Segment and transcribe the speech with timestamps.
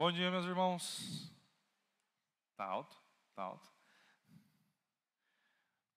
[0.00, 1.30] Bom dia, meus irmãos.
[2.56, 2.96] Tá alto?
[3.34, 3.70] Tá alto.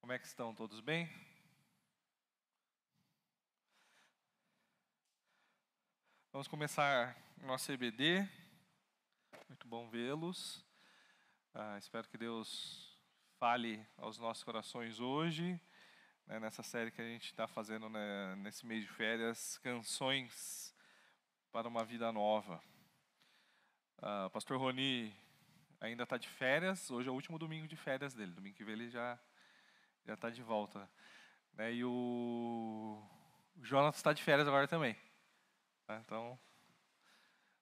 [0.01, 0.53] Como é que estão?
[0.53, 1.09] Todos bem?
[6.33, 8.29] Vamos começar nosso EBD.
[9.47, 10.61] Muito bom vê-los.
[11.53, 12.99] Ah, espero que Deus
[13.39, 15.57] fale aos nossos corações hoje,
[16.27, 20.75] né, nessa série que a gente está fazendo né, nesse mês de férias, canções
[21.53, 22.61] para uma vida nova.
[24.05, 25.15] O pastor Roni
[25.79, 28.73] ainda está de férias, hoje é o último domingo de férias dele, domingo que vem
[28.73, 29.17] ele já
[30.05, 30.89] já está de volta.
[31.53, 33.01] Né, e o,
[33.55, 34.97] o Jonas está de férias agora também.
[35.87, 36.37] Tá, então,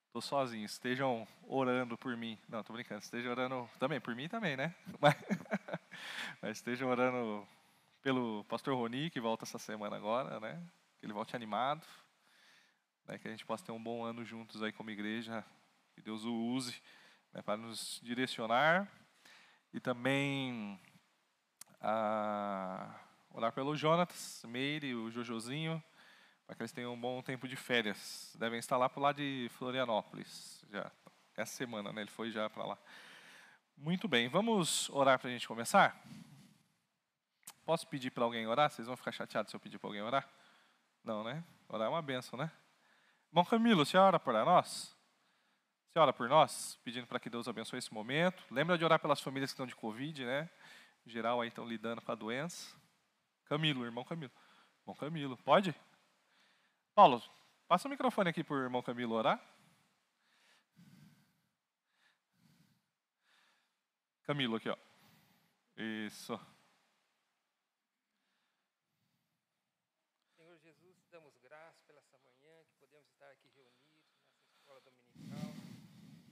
[0.08, 2.36] Estou sozinho, estejam orando por mim.
[2.48, 4.74] Não, estou brincando, estejam orando também, por mim também, né?
[5.00, 5.14] Mas,
[6.42, 7.46] mas estejam orando
[8.02, 10.60] pelo pastor Roni, que volta essa semana agora, né?
[10.98, 11.86] Que ele volte animado,
[13.06, 13.16] né?
[13.16, 15.44] que a gente possa ter um bom ano juntos aí como igreja,
[15.94, 16.80] que Deus o use
[17.32, 17.42] né?
[17.42, 18.90] para nos direcionar
[19.72, 20.80] e também
[21.80, 22.94] a,
[23.30, 25.82] orar pelo Jonatas, Meire, o Jojozinho,
[26.46, 28.34] para que eles tenham um bom tempo de férias.
[28.38, 30.90] Devem estar lá para lá de Florianópolis, já
[31.36, 32.02] essa semana, né?
[32.02, 32.78] Ele foi já para lá.
[33.76, 36.00] Muito bem, vamos orar para a gente começar?
[37.64, 38.70] Posso pedir para alguém orar?
[38.70, 40.28] Vocês vão ficar chateados se eu pedir para alguém orar?
[41.02, 41.42] Não, né?
[41.68, 42.50] Orar é uma benção, né?
[43.30, 44.94] Bom, Camilo, você ora por nós?
[45.92, 48.42] Você ora por nós, pedindo para que Deus abençoe esse momento.
[48.50, 50.48] Lembra de orar pelas famílias que estão de Covid, né?
[51.06, 52.74] Em geral aí estão lidando com a doença.
[53.44, 54.32] Camilo, irmão Camilo.
[54.86, 55.74] Bom, Camilo, pode?
[56.94, 57.22] Paulo,
[57.68, 59.38] passa o microfone aqui para o irmão Camilo orar.
[64.22, 64.76] Camilo aqui, ó.
[65.76, 66.40] Isso.
[70.38, 73.92] Senhor Jesus, te damos graças pela essa manhã que podemos estar aqui reunidos
[74.32, 75.52] nessa escola dominical.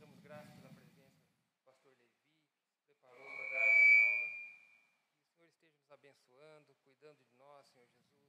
[0.01, 1.21] Damos graças pela presença
[1.53, 2.25] do pastor Levi,
[2.65, 4.29] que se preparou para dar essa aula.
[5.21, 8.25] Que o Senhor esteja nos abençoando, cuidando de nós, Senhor Jesus.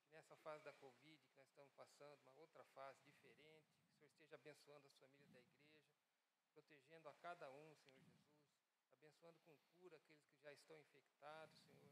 [0.00, 3.94] Que nessa fase da Covid que nós estamos passando, uma outra fase diferente, que o
[3.96, 5.96] Senhor esteja abençoando as famílias da igreja,
[6.52, 8.52] protegendo a cada um, Senhor Jesus.
[8.92, 11.90] Abençoando com cura aqueles que já estão infectados, Senhor.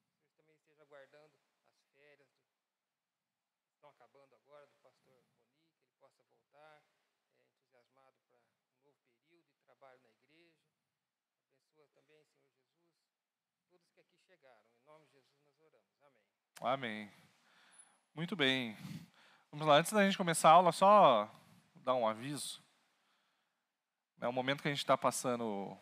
[0.00, 1.36] Que o Senhor também esteja guardando
[1.74, 2.48] as férias do,
[3.74, 6.82] estão acabando agora do pastor Roni, que ele possa voltar
[7.34, 10.64] é, entusiasmado para um novo período de trabalho na igreja.
[11.44, 12.96] Abençoa também, Senhor Jesus,
[13.68, 14.64] todos que aqui chegaram.
[14.72, 15.92] Em nome de Jesus nós oramos.
[16.02, 17.04] Amém.
[17.04, 17.19] Amém.
[18.12, 18.76] Muito bem.
[19.52, 21.32] Vamos lá, antes da gente começar a aula, só
[21.76, 22.60] dar um aviso.
[24.20, 25.78] É o momento que a gente está passando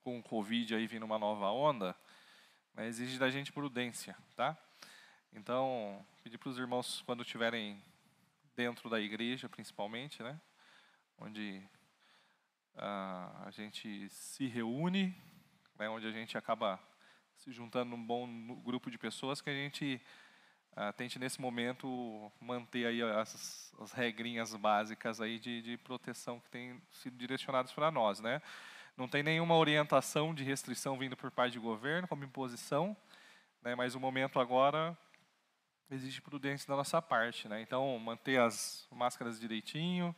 [0.00, 1.94] com o Covid aí vindo uma nova onda,
[2.72, 4.56] né, exige da gente prudência, tá?
[5.32, 7.82] Então, pedir para os irmãos, quando estiverem
[8.54, 10.40] dentro da igreja, principalmente, né?
[11.18, 11.68] Onde
[12.76, 15.20] ah, a gente se reúne,
[15.74, 16.80] né, onde a gente acaba
[17.36, 20.00] se juntando num bom grupo de pessoas, que a gente
[20.76, 26.48] ah, tente nesse momento manter aí as, as regrinhas básicas aí de, de proteção que
[26.50, 28.40] têm sido direcionadas para nós, né?
[28.96, 32.94] Não tem nenhuma orientação de restrição vindo por parte do governo, como imposição,
[33.62, 33.74] né?
[33.74, 34.96] mas o momento agora
[35.90, 37.48] exige prudência da nossa parte.
[37.48, 37.62] Né?
[37.62, 40.14] Então, manter as máscaras direitinho,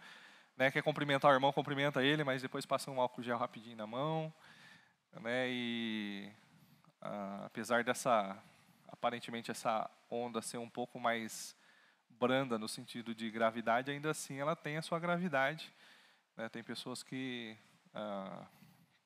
[0.56, 0.70] né?
[0.70, 4.34] quer cumprimentar o irmão, cumprimenta ele, mas depois passa um álcool gel rapidinho na mão.
[5.20, 5.48] Né?
[5.48, 6.32] E
[7.00, 8.36] ah, apesar dessa,
[8.92, 11.56] aparentemente, essa onda ser um pouco mais
[12.10, 15.72] branda no sentido de gravidade, ainda assim ela tem a sua gravidade.
[16.36, 16.48] né?
[16.48, 17.56] Tem pessoas que
[17.94, 18.46] ah,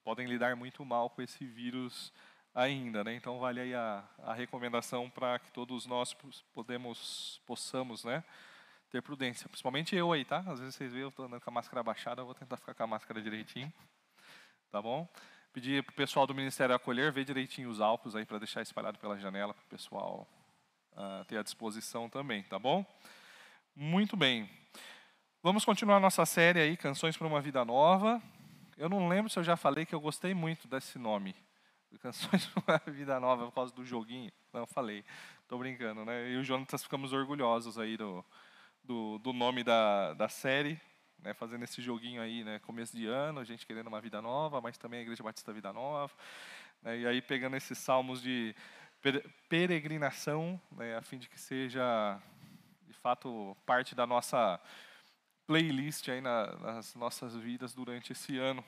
[0.04, 2.12] podem lidar muito mal com esse vírus
[2.54, 3.14] ainda, né?
[3.14, 6.14] Então vale aí a, a recomendação para que todos nós
[6.52, 8.24] podemos, possamos, né?
[8.90, 10.38] Ter prudência, principalmente eu aí, tá?
[10.46, 12.74] Às vezes vocês veem eu estou andando com a máscara abaixada, eu vou tentar ficar
[12.74, 13.72] com a máscara direitinho,
[14.70, 15.08] tá bom?
[15.56, 18.98] Pedir para o pessoal do Ministério acolher, ver direitinho os álcools aí para deixar espalhado
[18.98, 20.28] pela janela para o pessoal
[20.94, 22.84] ah, ter à disposição também, tá bom?
[23.74, 24.50] Muito bem.
[25.42, 28.20] Vamos continuar nossa série aí, Canções para uma Vida Nova.
[28.76, 31.34] Eu não lembro se eu já falei que eu gostei muito desse nome.
[32.02, 34.30] Canções para uma Vida Nova por causa do joguinho.
[34.52, 35.06] Não, falei.
[35.40, 36.20] Estou brincando, né?
[36.24, 38.22] Eu e o Jonatas ficamos orgulhosos aí do,
[38.84, 40.78] do, do nome da, da série,
[41.18, 41.34] né?
[41.34, 42.58] fazendo esse joguinho aí, né?
[42.60, 45.72] Começo de ano, a gente querendo uma vida nova, mas também a Igreja Batista Vida
[45.72, 46.12] Nova.
[46.82, 46.98] né?
[46.98, 48.54] E aí pegando esses salmos de
[49.02, 50.96] pere- peregrinação, né?
[50.96, 52.20] a fim de que seja,
[52.86, 54.60] de fato, parte da nossa
[55.46, 58.64] playlist aí na, nas nossas vidas durante esse ano,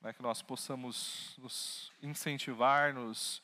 [0.00, 3.42] né, que nós possamos nos incentivar, nos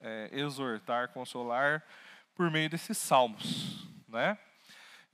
[0.00, 1.84] eh, exortar, consolar
[2.34, 4.36] por meio desses salmos, né?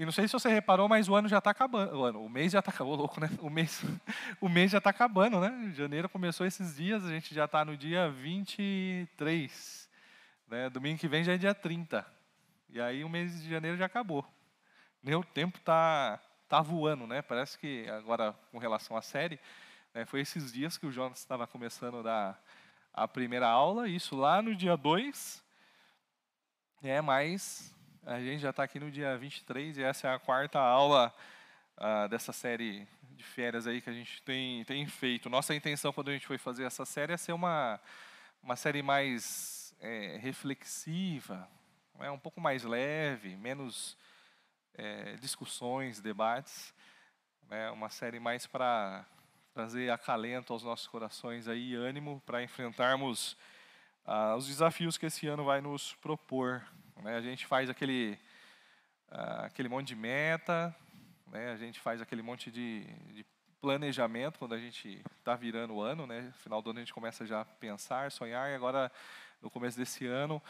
[0.00, 1.94] E não sei se você reparou, mas o ano já está acabando.
[1.94, 3.28] O, ano, o mês já está acabando, louco, né?
[3.42, 3.84] O mês,
[4.40, 5.70] o mês já está acabando, né?
[5.74, 9.90] Janeiro começou esses dias, a gente já está no dia 23.
[10.48, 10.70] Né?
[10.70, 12.06] Domingo que vem já é dia 30.
[12.70, 14.24] E aí o mês de janeiro já acabou.
[15.02, 17.20] Nem o tempo está tá voando, né?
[17.20, 19.38] Parece que agora, com relação à série,
[19.92, 22.42] né, foi esses dias que o Jonas estava começando a dar
[22.90, 25.44] a primeira aula, isso lá no dia 2.
[26.82, 30.58] É, mas a gente já está aqui no dia 23 e essa é a quarta
[30.58, 31.14] aula
[31.76, 35.28] uh, dessa série de férias aí que a gente tem, tem feito.
[35.28, 37.78] Nossa intenção quando a gente foi fazer essa série é ser uma,
[38.42, 41.48] uma série mais é, reflexiva,
[41.98, 43.96] é, um pouco mais leve, menos
[44.74, 46.74] é, discussões, debates.
[47.48, 49.04] Né, uma série mais para
[49.52, 53.36] trazer acalento aos nossos corações aí, ânimo para enfrentarmos
[54.06, 56.64] uh, os desafios que esse ano vai nos propor.
[57.00, 57.16] Né?
[57.16, 58.18] A gente faz aquele,
[59.10, 60.74] uh, aquele monte de meta,
[61.28, 61.52] né?
[61.52, 63.24] a gente faz aquele monte de, de
[63.60, 66.32] planejamento quando a gente está virando o ano, né?
[66.38, 68.90] Final do ano a gente começa já a pensar, sonhar, e agora
[69.42, 70.42] no começo desse ano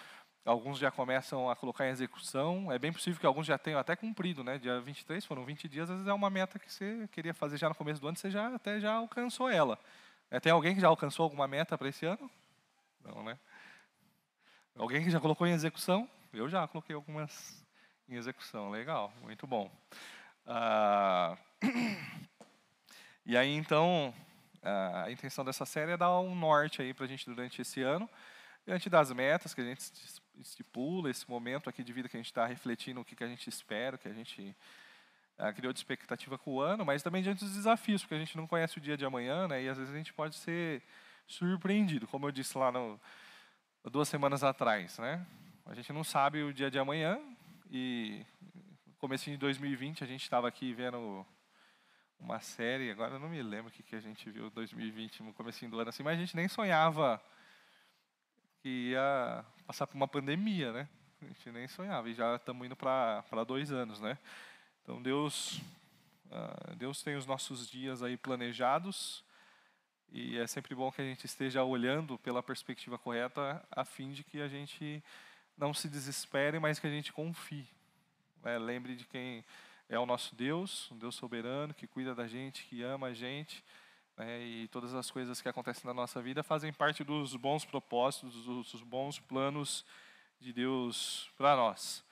[0.45, 2.73] alguns já começam a colocar em execução.
[2.73, 4.59] É bem possível que alguns já tenham até cumprido, né?
[4.59, 7.69] Dia 23 foram 20 dias, às vezes é uma meta que você queria fazer já
[7.69, 9.79] no começo do ano, você já até já alcançou ela.
[10.31, 12.31] É, tem alguém que já alcançou alguma meta para esse ano?
[13.05, 13.39] Não, né?
[14.77, 16.09] Alguém que já colocou em execução?
[16.33, 17.67] Eu já coloquei algumas
[18.09, 18.71] em execução.
[18.71, 19.69] Legal, muito bom.
[20.47, 21.37] Ah,
[23.27, 24.15] e aí, então,
[24.63, 28.09] a intenção dessa série é dar um norte aí para a gente durante esse ano,
[28.65, 29.91] diante das metas que a gente
[30.39, 33.29] estipula, esse momento aqui de vida que a gente está refletindo o que, que a
[33.29, 34.57] gente espera, o que a gente
[35.37, 38.37] ah, criou de expectativa com o ano, mas também diante dos desafios, porque a gente
[38.37, 40.81] não conhece o dia de amanhã, né, e às vezes a gente pode ser
[41.27, 43.01] surpreendido, como eu disse lá no,
[43.91, 45.27] duas semanas atrás, né?
[45.71, 47.17] A gente não sabe o dia de amanhã
[47.71, 48.27] e
[48.85, 51.25] no começo de 2020 a gente estava aqui vendo
[52.19, 55.23] uma série, agora eu não me lembro o que, que a gente viu em 2020,
[55.23, 57.23] no começo do ano assim, mas a gente nem sonhava
[58.61, 60.89] que ia passar por uma pandemia, né?
[61.23, 64.19] A gente nem sonhava e já estamos indo para dois anos, né?
[64.83, 65.59] Então Deus,
[66.33, 69.25] uh, Deus tem os nossos dias aí planejados
[70.11, 74.25] e é sempre bom que a gente esteja olhando pela perspectiva correta a fim de
[74.25, 75.01] que a gente
[75.61, 77.69] não se desespere, mas que a gente confie.
[78.43, 79.45] É, lembre de quem
[79.89, 83.63] é o nosso Deus, um Deus soberano, que cuida da gente, que ama a gente.
[84.17, 88.45] Né, e todas as coisas que acontecem na nossa vida fazem parte dos bons propósitos,
[88.45, 89.85] dos bons planos
[90.41, 92.03] de Deus para nós.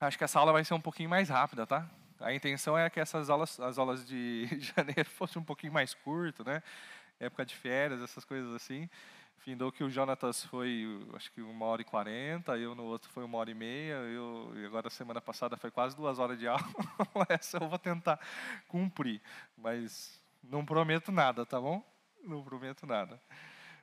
[0.00, 1.88] Acho que essa aula vai ser um pouquinho mais rápida, tá?
[2.18, 6.44] A intenção é que essas aulas, as aulas de janeiro fossem um pouquinho mais curto,
[6.44, 6.60] né?
[7.20, 8.90] Época de férias, essas coisas assim.
[9.44, 13.24] Findou que o Jonatas foi, acho que uma hora e quarenta, eu no outro foi
[13.24, 16.62] uma hora e meia, eu, e agora semana passada foi quase duas horas de aula.
[17.28, 18.20] Essa eu vou tentar
[18.68, 19.20] cumprir,
[19.56, 21.84] mas não prometo nada, tá bom?
[22.22, 23.20] Não prometo nada.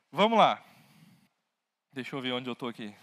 [0.09, 0.63] Vamos lá.
[1.91, 2.95] Deixa eu ver onde eu estou aqui.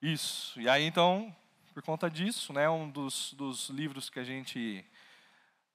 [0.00, 0.58] Isso.
[0.58, 1.36] E aí, então,
[1.74, 4.86] por conta disso, né, um dos, dos livros que a gente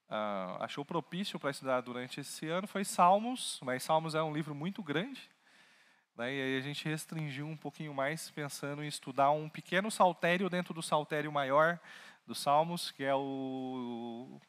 [0.10, 4.54] uh, achou propício para estudar durante esse ano foi Salmos, mas Salmos é um livro
[4.54, 5.30] muito grande,
[6.16, 10.50] né, e aí a gente restringiu um pouquinho mais pensando em estudar um pequeno saltério
[10.50, 11.80] dentro do saltério maior
[12.26, 14.40] dos Salmos, que é o,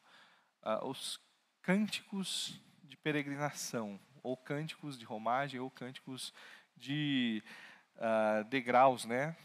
[0.63, 1.19] uh, os
[1.61, 6.33] cânticos de peregrinação, ou cânticos de romagem, ou cânticos
[6.75, 7.43] de
[7.95, 9.35] uh, degraus, né?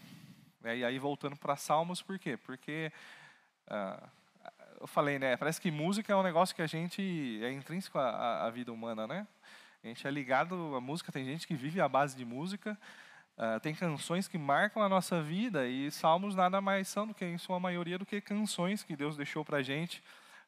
[0.64, 2.36] E aí voltando para Salmos, por quê?
[2.36, 2.92] Porque
[3.66, 4.08] uh,
[4.82, 5.36] eu falei, né?
[5.36, 9.06] Parece que música é um negócio que a gente é intrínseco à, à vida humana,
[9.06, 9.28] né?
[9.82, 12.76] A gente é ligado à música, tem gente que vive à base de música,
[13.38, 17.24] uh, tem canções que marcam a nossa vida e salmos nada mais são do que,
[17.24, 20.02] em sua maioria, do que canções que Deus deixou para a gente,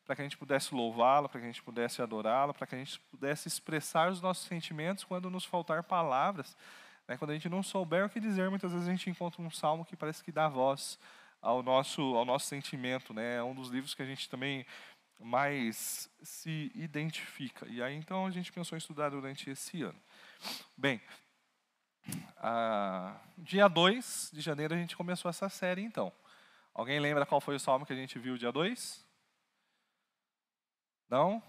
[0.05, 2.79] para que a gente pudesse louvá-lo, para que a gente pudesse adorá-lo, para que a
[2.79, 6.57] gente pudesse expressar os nossos sentimentos quando nos faltar palavras.
[7.07, 7.16] Né?
[7.16, 9.85] Quando a gente não souber o que dizer, muitas vezes a gente encontra um salmo
[9.85, 10.99] que parece que dá voz
[11.44, 13.12] ao nosso, ao nosso sentimento.
[13.12, 13.37] Né?
[13.37, 14.66] É um dos livros que a gente também
[15.20, 17.66] mais se identifica.
[17.68, 20.00] E aí, então, a gente pensou em estudar durante esse ano.
[20.76, 21.00] Bem,
[22.38, 26.12] a, dia 2 de janeiro a gente começou essa série, então.
[26.72, 29.04] Alguém lembra qual foi o salmo que a gente viu dia 2?
[31.09, 31.42] Não?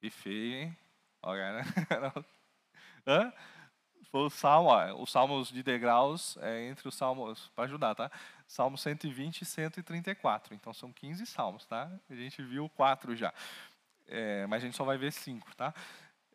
[0.00, 0.78] Que feio, hein?
[1.22, 1.62] Olha, né?
[3.06, 3.32] Hã?
[4.14, 8.10] O salmo, ó, os salmos de degraus é entre os salmos, para ajudar, tá?
[8.46, 10.54] Salmo 120 e 134.
[10.54, 11.90] Então são 15 salmos, tá?
[12.08, 13.34] A gente viu quatro já.
[14.06, 15.74] É, mas a gente só vai ver cinco, tá?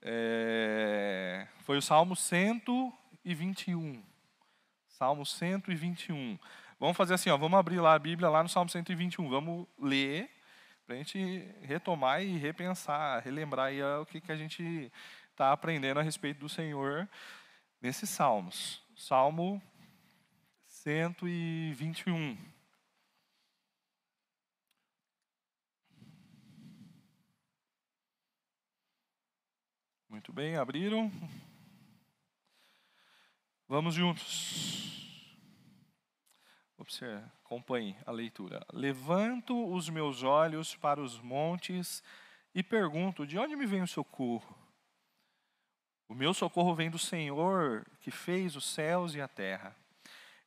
[0.01, 4.03] É, foi o Salmo 121.
[4.89, 6.37] Salmo 121.
[6.77, 9.29] Vamos fazer assim, ó, vamos abrir lá a Bíblia, lá no Salmo 121.
[9.29, 10.29] Vamos ler,
[10.85, 14.91] para a gente retomar e repensar, relembrar aí ó, o que, que a gente
[15.31, 17.07] está aprendendo a respeito do Senhor
[17.81, 18.81] nesses salmos.
[18.95, 19.61] Salmo
[20.65, 22.37] 121.
[30.09, 31.11] Muito bem, abriram.
[33.67, 34.89] Vamos juntos.
[36.77, 38.65] Observe, acompanhe a leitura.
[38.73, 42.03] Levanto os meus olhos para os montes
[42.53, 44.58] e pergunto: de onde me vem o socorro?
[46.09, 49.75] O meu socorro vem do Senhor que fez os céus e a terra.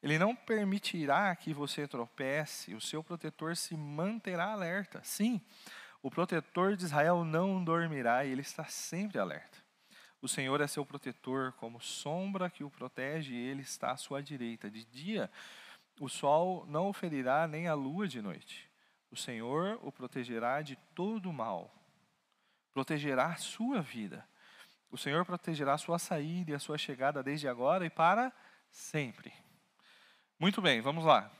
[0.02, 5.00] Ele não permitirá que você tropece, o seu protetor se manterá alerta.
[5.04, 5.40] Sim,
[6.02, 9.56] o protetor de Israel não dormirá e ele está sempre alerta.
[10.20, 14.68] O Senhor é seu protetor, como sombra que o protege, ele está à sua direita.
[14.68, 15.30] De dia,
[16.00, 18.68] o sol não o ferirá, nem a lua de noite.
[19.12, 21.72] O Senhor o protegerá de todo o mal,
[22.72, 24.26] protegerá a sua vida.
[24.92, 28.30] O Senhor protegerá a sua saída e a sua chegada desde agora e para
[28.70, 29.32] sempre.
[30.38, 31.32] Muito bem, vamos lá.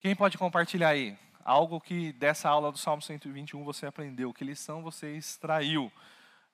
[0.00, 1.18] Quem pode compartilhar aí?
[1.44, 5.92] Algo que dessa aula do Salmo 121 você aprendeu, que lição você extraiu.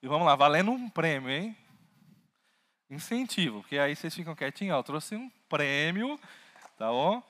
[0.03, 1.57] E vamos lá, valendo um prêmio, hein?
[2.91, 6.19] Incentivo, porque aí vocês ficam quietinhos, ó, eu trouxe um prêmio,
[6.77, 7.23] tá bom?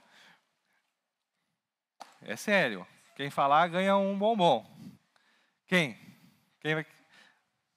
[2.23, 2.87] É sério.
[3.23, 4.67] Quem falar ganha um bombom.
[5.69, 5.97] Quem?
[6.59, 6.85] Quem.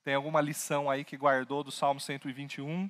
[0.04, 2.90] Tem alguma lição aí que guardou do Salmo 121?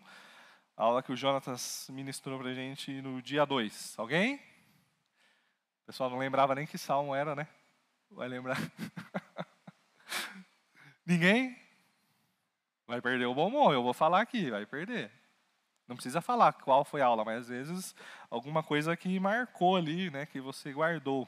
[0.78, 4.00] A aula que o Jonatas ministrou para a gente no dia 2.
[4.00, 4.36] Alguém?
[4.36, 7.46] O pessoal não lembrava nem que salmo era, né?
[8.10, 8.56] Vai lembrar?
[11.06, 11.58] Ninguém?
[12.88, 15.12] Vai perder o bombom, eu vou falar aqui, vai perder.
[15.86, 17.96] Não precisa falar qual foi a aula, mas às vezes
[18.30, 21.28] alguma coisa que marcou ali, né, que você guardou.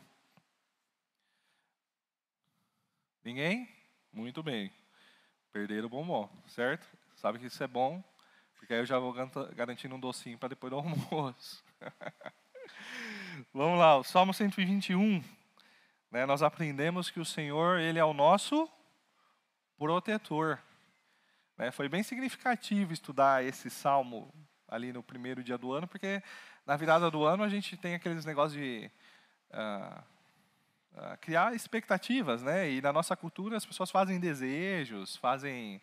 [3.28, 3.68] Ninguém?
[4.14, 4.72] Muito bem.
[5.52, 6.88] Perder o bombom, certo?
[7.18, 8.02] Sabe que isso é bom,
[8.56, 9.14] porque aí eu já vou
[9.54, 11.62] garantindo um docinho para depois do almoço.
[13.54, 15.22] Vamos lá, o Salmo 121.
[16.10, 18.66] Né, nós aprendemos que o Senhor, Ele é o nosso
[19.78, 20.58] protetor.
[21.58, 24.34] Né, foi bem significativo estudar esse salmo
[24.70, 26.24] ali no primeiro dia do ano, porque
[26.66, 28.90] na virada do ano a gente tem aqueles negócios de
[29.52, 30.17] uh,
[31.22, 32.70] criar expectativas, né?
[32.70, 35.82] E na nossa cultura as pessoas fazem desejos, fazem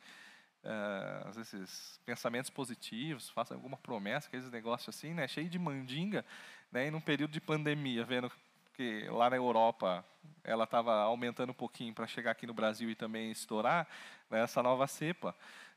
[0.65, 5.29] uh, esses pensamentos positivos, fazem alguma promessa, aqueles negócios assim, né?
[5.29, 6.25] Cheio de mandinga,
[6.73, 6.89] né?
[6.89, 8.31] E num período de pandemia, vendo
[8.75, 10.05] que lá na Europa
[10.43, 13.87] ela estava aumentando um pouquinho para chegar aqui no Brasil e também estourar
[14.29, 15.35] né, essa nova cepa.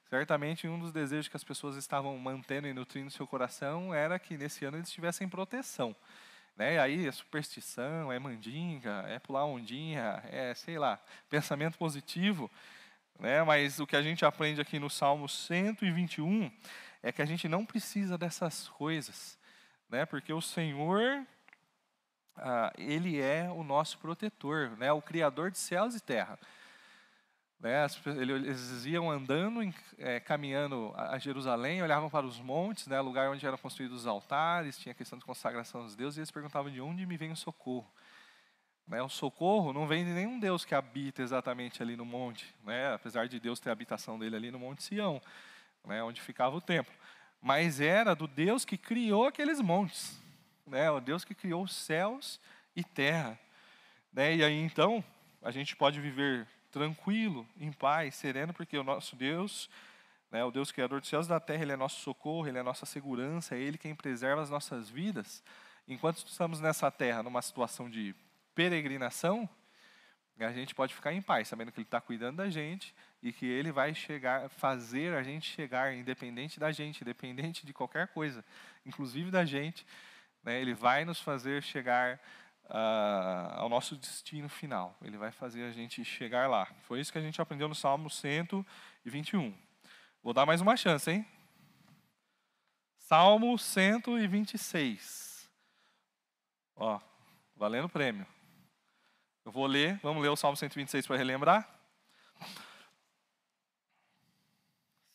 [0.10, 4.38] Certamente um dos desejos que as pessoas estavam mantendo e nutrindo seu coração era que
[4.38, 5.95] nesse ano eles tivessem proteção.
[6.58, 6.80] Né?
[6.80, 12.50] Aí é superstição, é mandinga, é pular ondinha, é, sei lá, pensamento positivo.
[13.20, 13.43] Né?
[13.43, 16.52] Mas o que a gente aprende aqui no Salmo 121
[17.04, 19.38] é que a gente não precisa dessas coisas.
[19.88, 20.06] Né?
[20.06, 21.26] Porque o Senhor,
[22.36, 24.91] ah, Ele é o nosso protetor, né?
[24.91, 26.39] o Criador de céus e terra.
[27.60, 27.88] Né,
[28.22, 29.62] eles iam andando,
[29.98, 34.78] é, caminhando a Jerusalém, olhavam para os montes, né, lugar onde eram construídos os altares,
[34.78, 37.36] tinha a questão de consagração dos deuses, e eles perguntavam de onde me vem o
[37.36, 37.91] socorro.
[38.88, 42.93] Né, o socorro não vem de nenhum Deus que habita exatamente ali no monte, né,
[42.93, 45.20] apesar de Deus ter a habitação dele ali no Monte Sião,
[45.84, 46.93] né, onde ficava o templo.
[47.41, 50.22] Mas era do Deus que criou aqueles montes,
[50.65, 52.39] né, o Deus que criou céus
[52.76, 53.38] e terra.
[54.13, 55.04] Né, e aí então,
[55.41, 59.69] a gente pode viver tranquilo, em paz, sereno, porque o nosso Deus,
[60.32, 62.63] né, o Deus Criador dos céus e da terra, Ele é nosso socorro, Ele é
[62.63, 65.43] nossa segurança, é Ele quem preserva as nossas vidas.
[65.88, 68.13] Enquanto estamos nessa terra, numa situação de
[68.53, 69.49] peregrinação,
[70.39, 73.45] a gente pode ficar em paz, sabendo que Ele está cuidando da gente e que
[73.45, 78.45] Ele vai chegar, fazer a gente chegar, independente da gente, independente de qualquer coisa,
[78.86, 79.86] inclusive da gente,
[80.43, 82.19] né, Ele vai nos fazer chegar
[82.69, 84.95] uh, ao nosso destino final.
[85.01, 86.65] Ele vai fazer a gente chegar lá.
[86.84, 89.53] Foi isso que a gente aprendeu no Salmo 121.
[90.21, 91.25] Vou dar mais uma chance, hein?
[92.97, 95.49] Salmo 126.
[96.75, 96.99] Ó,
[97.56, 98.27] valendo o prêmio.
[99.45, 101.67] Eu vou ler, vamos ler o Salmo 126 para relembrar?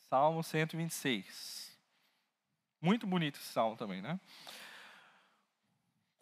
[0.09, 1.77] Salmo 126.
[2.81, 4.19] Muito bonito esse salmo também, né?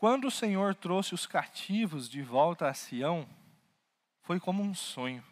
[0.02, 3.30] Quando o Senhor trouxe os cativos de volta a Sião,
[4.24, 5.24] foi como um sonho.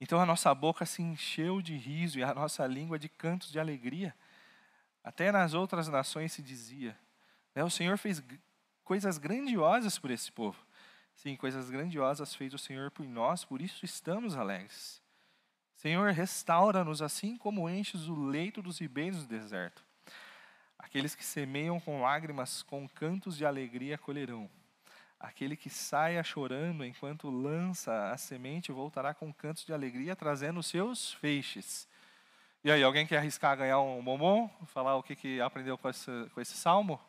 [0.00, 3.60] Então a nossa boca se encheu de riso e a nossa língua de cantos de
[3.60, 4.12] alegria.
[5.04, 6.98] Até nas outras nações se dizia:
[7.54, 8.20] né, O Senhor fez
[8.82, 10.58] coisas grandiosas por esse povo.
[11.14, 15.00] Sim, coisas grandiosas fez o Senhor por nós, por isso estamos alegres.
[15.76, 19.87] Senhor, restaura-nos assim como enches o leito dos ribeiros do deserto.
[20.78, 24.48] Aqueles que semeiam com lágrimas, com cantos de alegria colherão.
[25.18, 31.12] Aquele que saia chorando enquanto lança a semente voltará com cantos de alegria, trazendo seus
[31.14, 31.88] feixes.
[32.62, 34.48] E aí, alguém quer arriscar ganhar um bombom?
[34.66, 37.00] Falar o que, que aprendeu com esse, com esse salmo?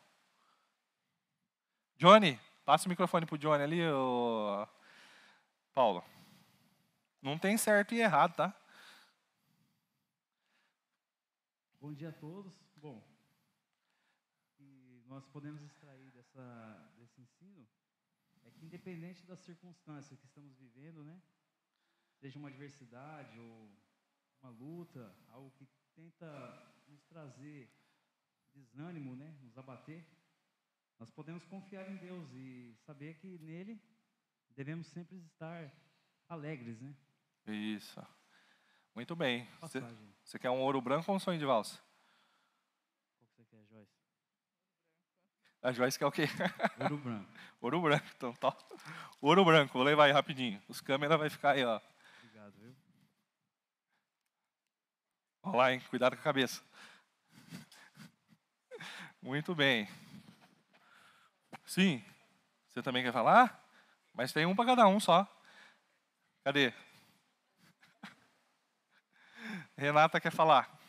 [1.98, 4.66] Johnny, passa o microfone para o Johnny ali, ô...
[5.74, 6.04] Paulo.
[7.22, 8.54] Não tem certo e errado, tá?
[11.80, 12.54] Bom dia a todos.
[12.76, 13.02] Bom,
[15.10, 17.68] nós podemos extrair dessa, desse ensino
[18.44, 21.20] é que independente da circunstância que estamos vivendo, né,
[22.20, 23.70] seja uma adversidade ou
[24.40, 27.68] uma luta, algo que tenta nos trazer
[28.54, 30.06] desânimo, né, nos abater,
[30.96, 33.82] nós podemos confiar em Deus e saber que nele
[34.50, 35.72] devemos sempre estar
[36.28, 36.94] alegres, né?
[37.46, 38.00] Isso.
[38.94, 39.48] Muito bem.
[39.60, 39.80] Você,
[40.22, 41.82] você quer um ouro branco ou um sonho de valsa?
[43.18, 44.00] Qual que você quer, Joyce?
[45.62, 46.24] A Joyce quer o quê?
[46.80, 47.28] Ouro branco.
[47.60, 48.56] ouro branco, então tá.
[49.20, 50.62] Ouro branco, vou levar aí rapidinho.
[50.68, 51.78] Os câmeras vai ficar aí, ó.
[52.22, 52.74] Obrigado, viu?
[55.42, 55.80] Vamos lá, hein?
[55.90, 56.62] Cuidado com a cabeça.
[59.20, 59.86] Muito bem.
[61.66, 62.02] Sim.
[62.70, 63.62] Você também quer falar?
[64.14, 65.28] Mas tem um para cada um só.
[66.42, 66.72] Cadê?
[69.76, 70.79] Renata quer falar.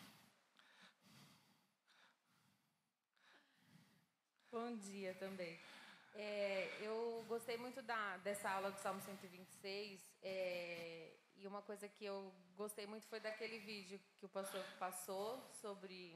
[4.51, 5.57] Bom dia também.
[6.13, 10.01] É, eu gostei muito da, dessa aula do Salmo 126.
[10.21, 15.41] é, e uma coisa que eu gostei muito foi daquele vídeo que o pastor passou
[15.61, 16.15] sobre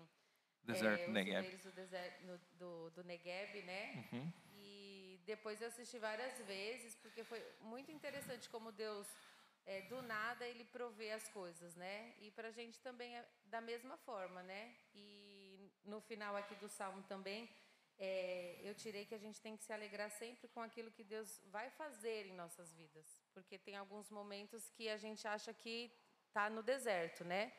[0.63, 1.57] Deserto é, os Negev.
[1.63, 4.05] do, deserto, no- do, do Negev, né?
[4.11, 4.33] Uhum.
[4.53, 9.07] E depois eu assisti várias vezes, porque foi muito interessante como Deus,
[9.65, 12.13] é, do nada, ele provê as coisas, né?
[12.19, 14.75] E para a gente também é da mesma forma, né?
[14.93, 17.49] E no final aqui do Salmo também,
[17.97, 21.41] é, eu tirei que a gente tem que se alegrar sempre com aquilo que Deus
[21.51, 23.23] vai fazer em nossas vidas.
[23.33, 25.91] Porque tem alguns momentos que a gente acha que
[26.27, 27.53] está no deserto, né?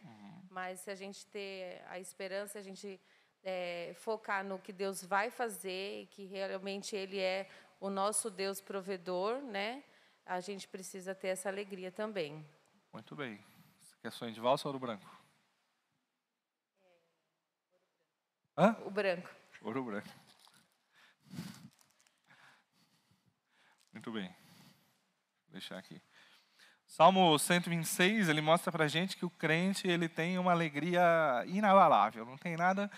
[0.50, 3.00] Mas se a gente ter a esperança, a gente
[3.42, 7.48] é, focar no que Deus vai fazer e que realmente Ele é
[7.80, 9.82] o nosso Deus provedor, né?
[10.26, 12.44] A gente precisa ter essa alegria também.
[12.92, 13.42] Muito bem.
[13.80, 15.16] Você quer sonho de valsa ou ouro branco?
[18.58, 18.76] Hã?
[18.84, 19.30] O branco.
[19.62, 20.25] Ouro branco.
[23.96, 24.28] Muito bem.
[25.46, 25.98] Vou deixar aqui.
[26.86, 31.02] Salmo 126, ele mostra pra gente que o crente, ele tem uma alegria
[31.46, 32.26] inabalável.
[32.26, 32.90] Não tem nada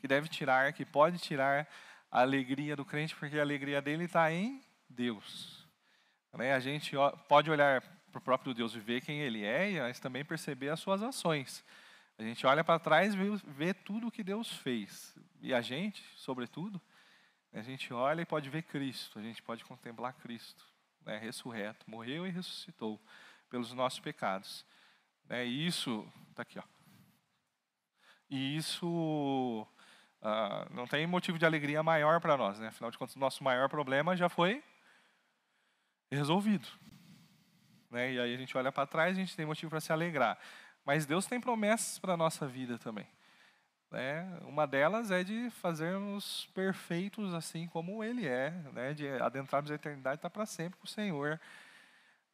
[0.00, 1.68] que deve tirar, que pode tirar
[2.10, 5.68] a alegria do crente, porque a alegria dele está em Deus.
[6.32, 6.52] Né?
[6.52, 6.96] A gente
[7.28, 10.80] pode olhar para o próprio Deus e ver quem ele é, mas também perceber as
[10.80, 11.64] suas ações.
[12.18, 15.16] A gente olha para trás e vê, vê tudo o que Deus fez.
[15.40, 16.82] E a gente, sobretudo,
[17.52, 20.64] a gente olha e pode ver Cristo, a gente pode contemplar Cristo,
[21.04, 23.00] né, ressurreto, morreu e ressuscitou
[23.48, 24.64] pelos nossos pecados.
[25.28, 26.62] Né, e isso, está aqui, ó.
[28.28, 29.66] E isso
[30.22, 32.68] ah, não tem motivo de alegria maior para nós, né?
[32.68, 34.62] Afinal de contas, o nosso maior problema já foi
[36.10, 36.68] resolvido.
[37.90, 38.12] Né?
[38.12, 40.38] E aí a gente olha para trás e a gente tem motivo para se alegrar.
[40.84, 43.06] Mas Deus tem promessas para a nossa vida também.
[43.90, 44.38] Né?
[44.42, 48.94] Uma delas é de fazermos perfeitos assim como Ele é, né?
[48.94, 51.40] de adentrarmos a eternidade estar para sempre com o Senhor,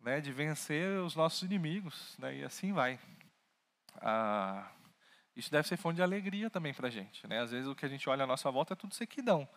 [0.01, 0.21] né?
[0.21, 2.37] de vencer os nossos inimigos, né?
[2.37, 2.99] e assim vai.
[4.03, 4.71] Ah,
[5.35, 7.27] isso deve ser fonte de alegria também para a gente.
[7.27, 7.41] Né?
[7.41, 9.49] Às vezes o que a gente olha à nossa volta é tudo sequidão.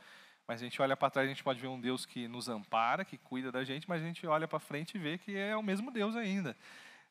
[0.47, 3.05] Mas a gente olha para trás, a gente pode ver um Deus que nos ampara,
[3.05, 5.62] que cuida da gente, mas a gente olha para frente e vê que é o
[5.62, 6.55] mesmo Deus ainda.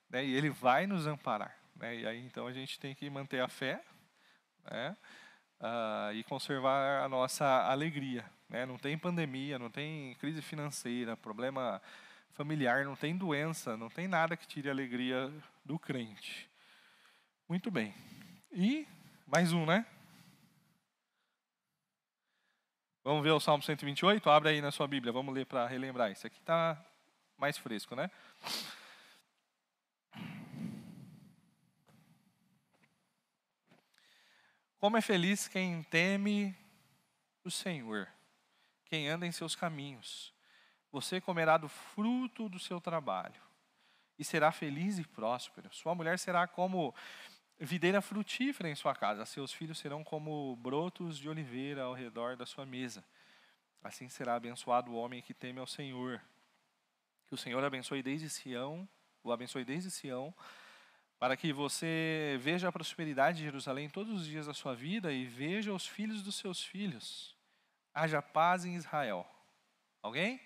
[0.09, 0.24] Né?
[0.24, 1.55] E Ele vai nos amparar.
[1.77, 2.01] Né?
[2.01, 3.83] E aí então a gente tem que manter a fé
[4.71, 4.97] né?
[5.61, 8.25] Ah, e conservar a nossa alegria.
[8.49, 8.65] Né?
[8.65, 11.83] Não tem pandemia, não tem crise financeira, problema
[12.33, 15.33] familiar, não tem doença, não tem nada que tire a alegria
[15.65, 16.49] do crente.
[17.49, 17.95] Muito bem.
[18.53, 18.87] E
[19.27, 19.85] mais um, né?
[23.03, 24.29] Vamos ver o Salmo 128?
[24.31, 26.11] Abre aí na sua Bíblia, vamos ler para relembrar.
[26.11, 26.79] Esse aqui está
[27.37, 28.11] mais fresco, né?
[34.79, 36.57] Como é feliz quem teme
[37.43, 38.09] o Senhor,
[38.85, 40.33] quem anda em seus caminhos.
[40.93, 43.43] Você comerá do fruto do seu trabalho
[44.17, 45.69] e será feliz e próspero.
[45.75, 46.95] Sua mulher será como
[47.59, 52.47] videira frutífera em sua casa, seus filhos serão como brotos de oliveira ao redor da
[52.47, 53.05] sua mesa.
[53.83, 56.23] Assim será abençoado o homem que teme ao Senhor.
[57.27, 58.88] Que o Senhor abençoe desde Sião,
[59.25, 60.33] o abençoe desde Sião,
[61.19, 65.25] para que você veja a prosperidade de Jerusalém todos os dias da sua vida e
[65.25, 67.37] veja os filhos dos seus filhos.
[67.93, 69.27] Haja paz em Israel.
[70.01, 70.41] Alguém?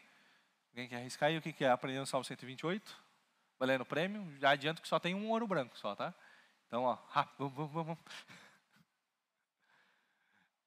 [0.71, 2.97] Alguém quer arriscar aí o que é aprender no Salmo 128?
[3.59, 4.27] Valendo o prêmio?
[4.39, 6.15] Já adianto que só tem um ouro branco só, tá?
[6.67, 6.99] Então, ó,
[7.39, 7.99] vamos, vamos, vamos.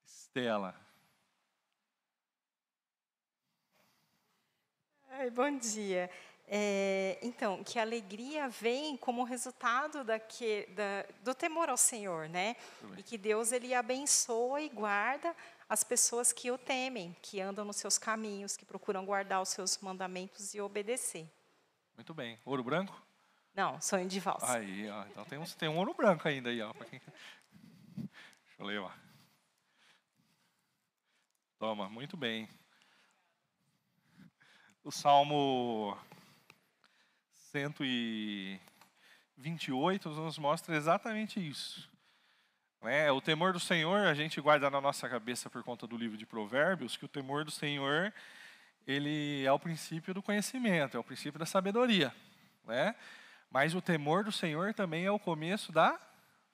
[0.06, 0.74] Estela.
[5.08, 6.08] Ai, bom dia.
[6.48, 12.54] É, então, que a alegria vem como resultado daque, da, do temor ao Senhor, né?
[12.96, 15.34] E que Deus ele abençoa e guarda
[15.68, 19.76] as pessoas que o temem, que andam nos seus caminhos, que procuram guardar os seus
[19.78, 21.28] mandamentos e obedecer.
[21.96, 22.38] Muito bem.
[22.44, 22.94] Ouro branco?
[23.52, 24.58] Não, sonho de valsa.
[24.58, 25.04] Aí, ó.
[25.06, 26.72] Então tem um, tem um ouro branco ainda aí, ó.
[26.74, 27.00] quem.
[27.96, 28.90] Deixa eu ler, ó.
[31.58, 32.48] Toma, muito bem.
[34.84, 35.98] O Salmo
[37.56, 41.88] 128 nos mostra exatamente isso.
[42.82, 43.10] Né?
[43.10, 46.26] O temor do Senhor, a gente guarda na nossa cabeça por conta do livro de
[46.26, 48.12] Provérbios, que o temor do Senhor,
[48.86, 52.14] ele é o princípio do conhecimento, é o princípio da sabedoria.
[52.66, 52.94] Né?
[53.50, 55.98] Mas o temor do Senhor também é o começo da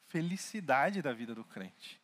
[0.07, 2.01] felicidade da vida do crente.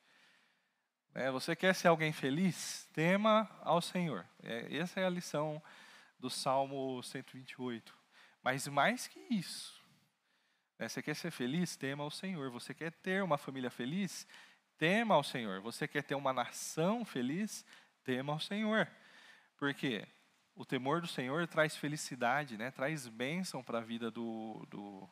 [1.15, 1.31] Né?
[1.31, 2.89] Você quer ser alguém feliz?
[2.93, 4.27] Tema ao Senhor.
[4.43, 5.63] É, essa é a lição
[6.19, 7.97] do Salmo 128.
[8.43, 9.79] Mas mais que isso,
[10.79, 10.89] né?
[10.89, 11.77] você quer ser feliz?
[11.77, 12.51] Tema ao Senhor.
[12.51, 14.27] Você quer ter uma família feliz?
[14.79, 15.61] Tema ao Senhor.
[15.61, 17.65] Você quer ter uma nação feliz?
[18.05, 18.89] Tema ao Senhor.
[19.57, 20.07] Por quê?
[20.55, 22.71] O temor do Senhor traz felicidade, né?
[22.71, 25.09] traz bênção para a vida do, do,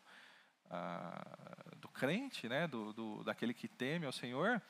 [0.70, 2.66] ah, do crente, né?
[2.66, 4.60] do, do, daquele que teme ao Senhor,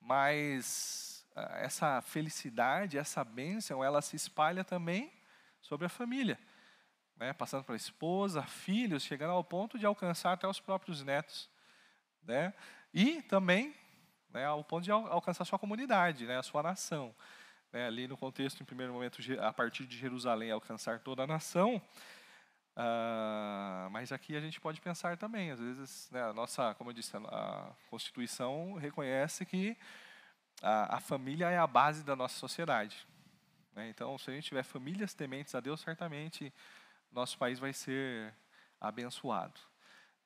[0.00, 5.10] mas ah, essa felicidade, essa bênção, ela se espalha também
[5.62, 6.38] sobre a família,
[7.22, 7.32] né?
[7.32, 11.48] passando para a esposa, filhos, chegando ao ponto de alcançar até os próprios netos.
[12.24, 12.52] Né?
[12.92, 13.74] E também
[14.30, 17.14] né, ao ponto de al- alcançar a sua comunidade, né, a sua nação
[17.72, 21.80] né, ali no contexto, em primeiro momento, a partir de Jerusalém, alcançar toda a nação.
[22.74, 26.94] Ah, mas aqui a gente pode pensar também, às vezes, né, a nossa, como eu
[26.94, 29.76] disse, a, a Constituição reconhece que
[30.60, 33.06] a, a família é a base da nossa sociedade.
[33.74, 33.88] né?
[33.88, 36.52] Então, se a gente tiver famílias tementes a Deus, certamente
[37.12, 38.34] nosso país vai ser
[38.80, 39.60] abençoado.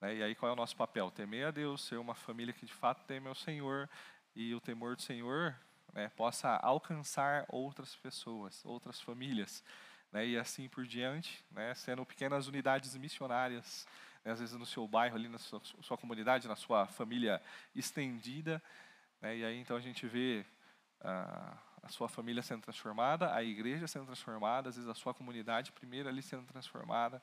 [0.00, 0.16] né?
[0.16, 1.10] E aí, qual é o nosso papel?
[1.10, 3.88] Temer a Deus, ser uma família que de fato teme ao Senhor
[4.34, 5.56] e o temor do Senhor
[5.92, 9.64] né, possa alcançar outras pessoas, outras famílias,
[10.12, 13.86] né, e assim por diante, né, sendo pequenas unidades missionárias,
[14.24, 17.40] né, às vezes no seu bairro, ali na sua, sua comunidade, na sua família
[17.74, 18.62] estendida,
[19.22, 20.44] né, e aí então a gente vê
[21.00, 21.56] ah,
[21.86, 26.08] a sua família sendo transformada, a igreja sendo transformada, às vezes a sua comunidade primeiro
[26.08, 27.22] ali sendo transformada,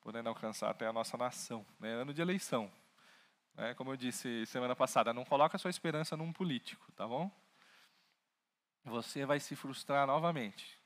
[0.00, 1.64] podendo alcançar até a nossa nação.
[1.78, 2.70] Né, ano de eleição.
[3.54, 7.30] né, como eu disse semana passada, não coloca a sua esperança num político, tá bom?
[8.84, 10.78] você vai se frustrar novamente,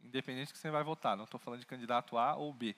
[0.00, 1.16] independente que você vai votar.
[1.16, 2.76] Não estou falando de candidato A ou B,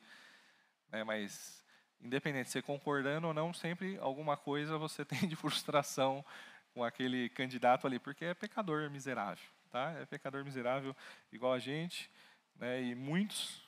[0.91, 1.63] né, mas
[2.01, 6.25] independente de você concordando ou não, sempre alguma coisa você tem de frustração
[6.73, 9.93] com aquele candidato ali, porque é pecador miserável, tá?
[9.93, 10.95] É pecador miserável
[11.33, 12.11] igual a gente,
[12.57, 12.83] né?
[12.83, 13.63] E muitos,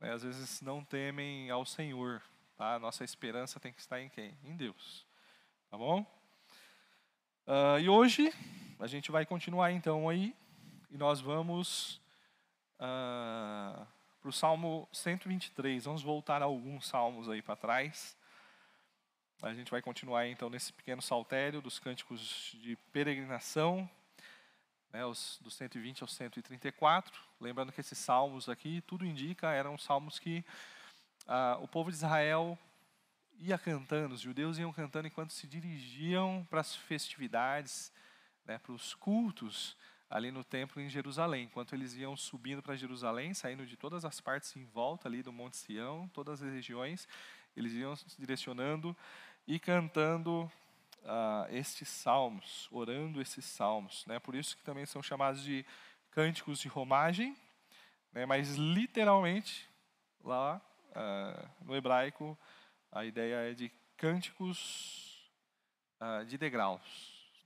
[0.00, 2.22] né, às vezes não temem ao Senhor,
[2.56, 2.78] tá?
[2.78, 4.36] Nossa esperança tem que estar em quem?
[4.44, 5.06] Em Deus,
[5.70, 6.06] tá bom?
[7.46, 8.32] Ah, e hoje
[8.78, 10.36] a gente vai continuar então aí
[10.90, 12.00] e nós vamos
[12.76, 13.88] para
[14.24, 15.84] o Salmo 123.
[15.84, 18.16] Vamos voltar alguns salmos aí para trás.
[19.40, 23.88] A gente vai continuar então nesse pequeno saltério dos cânticos de peregrinação,
[24.92, 27.20] né, os, do 120 ao 134.
[27.40, 30.44] Lembrando que esses salmos aqui, tudo indica, eram salmos que
[31.26, 32.58] ah, o povo de Israel
[33.38, 37.92] ia cantando, os judeus iam cantando enquanto se dirigiam para as festividades,
[38.44, 39.76] né, para os cultos
[40.10, 41.44] ali no templo em Jerusalém.
[41.44, 45.32] Enquanto eles iam subindo para Jerusalém, saindo de todas as partes em volta ali do
[45.32, 47.06] Monte Sião, todas as regiões,
[47.56, 48.96] eles iam se direcionando
[49.46, 50.50] e cantando
[51.04, 54.04] ah, estes salmos, orando esses salmos.
[54.06, 54.18] Né?
[54.18, 55.64] Por isso que também são chamados de
[56.10, 57.36] cânticos de romagem,
[58.12, 58.26] né?
[58.26, 59.68] mas literalmente
[60.24, 60.60] lá
[60.94, 62.36] ah, no hebraico
[62.90, 65.30] a ideia é de cânticos
[66.00, 66.82] ah, de degraus,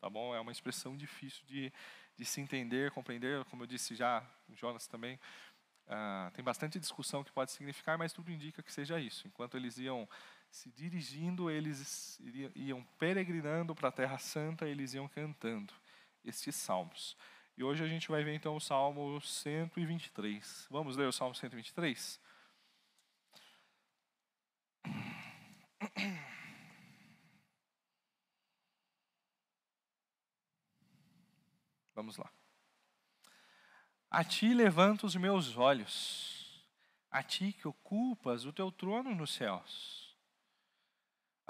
[0.01, 0.35] tá bom?
[0.35, 1.73] É uma expressão difícil de,
[2.17, 5.19] de se entender, compreender, como eu disse já, Jonas também,
[5.89, 9.27] ah, tem bastante discussão que pode significar, mas tudo indica que seja isso.
[9.27, 10.09] Enquanto eles iam
[10.53, 12.21] se dirigindo, eles
[12.55, 15.73] iam peregrinando para a Terra Santa, eles iam cantando
[16.23, 17.17] estes salmos.
[17.57, 20.69] E hoje a gente vai ver então o Salmo 123.
[20.71, 22.21] Vamos ler o Salmo 123?
[31.95, 32.31] Vamos lá.
[34.11, 36.63] A ti levanto os meus olhos,
[37.11, 40.02] a ti que ocupas o teu trono nos céus.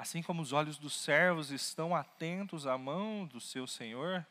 [0.03, 4.27] Assim como os olhos dos servos estão atentos à mão do seu Senhor,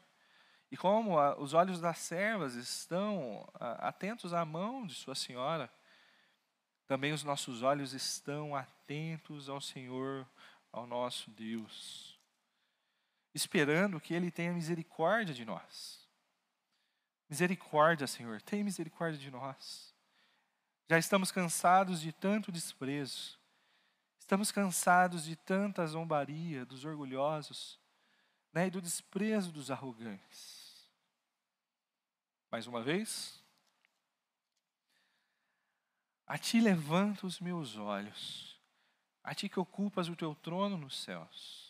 [0.70, 3.50] e como os olhos das servas estão
[3.80, 5.72] atentos à mão de sua senhora,
[6.86, 10.28] também os nossos olhos estão atentos ao Senhor,
[10.74, 12.20] ao nosso Deus,
[13.34, 16.06] esperando que Ele tenha misericórdia de nós.
[17.30, 19.96] Misericórdia, Senhor, tem misericórdia de nós.
[20.90, 23.40] Já estamos cansados de tanto desprezo.
[24.32, 27.78] Estamos cansados de tanta zombaria dos orgulhosos
[28.54, 30.90] né, e do desprezo dos arrogantes.
[32.50, 33.44] Mais uma vez.
[36.26, 38.58] A ti levanto os meus olhos,
[39.22, 41.61] a ti que ocupas o teu trono nos céus.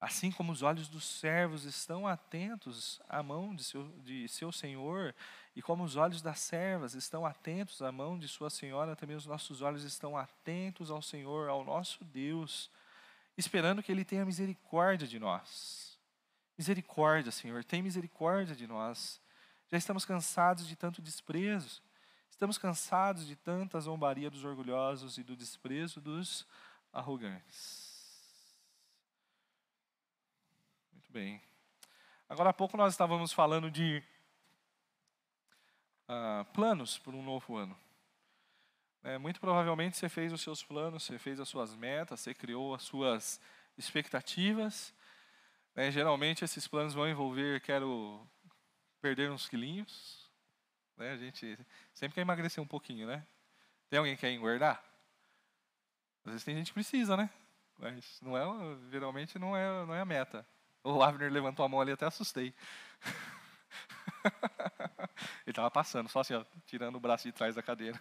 [0.00, 5.14] Assim como os olhos dos servos estão atentos à mão de seu, de seu senhor,
[5.54, 9.26] e como os olhos das servas estão atentos à mão de sua senhora, também os
[9.26, 12.70] nossos olhos estão atentos ao Senhor, ao nosso Deus,
[13.36, 15.98] esperando que Ele tenha misericórdia de nós.
[16.56, 19.20] Misericórdia, Senhor, tem misericórdia de nós.
[19.70, 21.82] Já estamos cansados de tanto desprezo,
[22.30, 26.46] estamos cansados de tanta zombaria dos orgulhosos e do desprezo dos
[26.92, 27.90] arrogantes.
[30.92, 31.42] Muito bem.
[32.28, 34.00] Agora há pouco nós estávamos falando de
[36.06, 37.76] ah, planos para um novo ano.
[39.02, 42.74] É, muito provavelmente você fez os seus planos, você fez as suas metas, você criou
[42.74, 43.40] as suas
[43.76, 44.94] expectativas.
[45.74, 45.90] né?
[45.90, 48.24] geralmente esses planos vão envolver, quero
[49.00, 50.30] perder uns quilinhos.
[50.96, 51.10] né?
[51.10, 51.58] A gente
[51.92, 53.26] sempre quer emagrecer um pouquinho, né?
[53.88, 54.80] Tem alguém que quer engordar?
[56.24, 57.28] Às vezes tem gente que precisa, né?
[57.76, 58.44] Mas não é,
[58.92, 60.46] geralmente não é, não é a meta.
[60.82, 62.54] O Avner levantou a mão ali, até assustei.
[65.44, 68.00] Ele estava passando, só assim, ó, tirando o braço de trás da cadeira.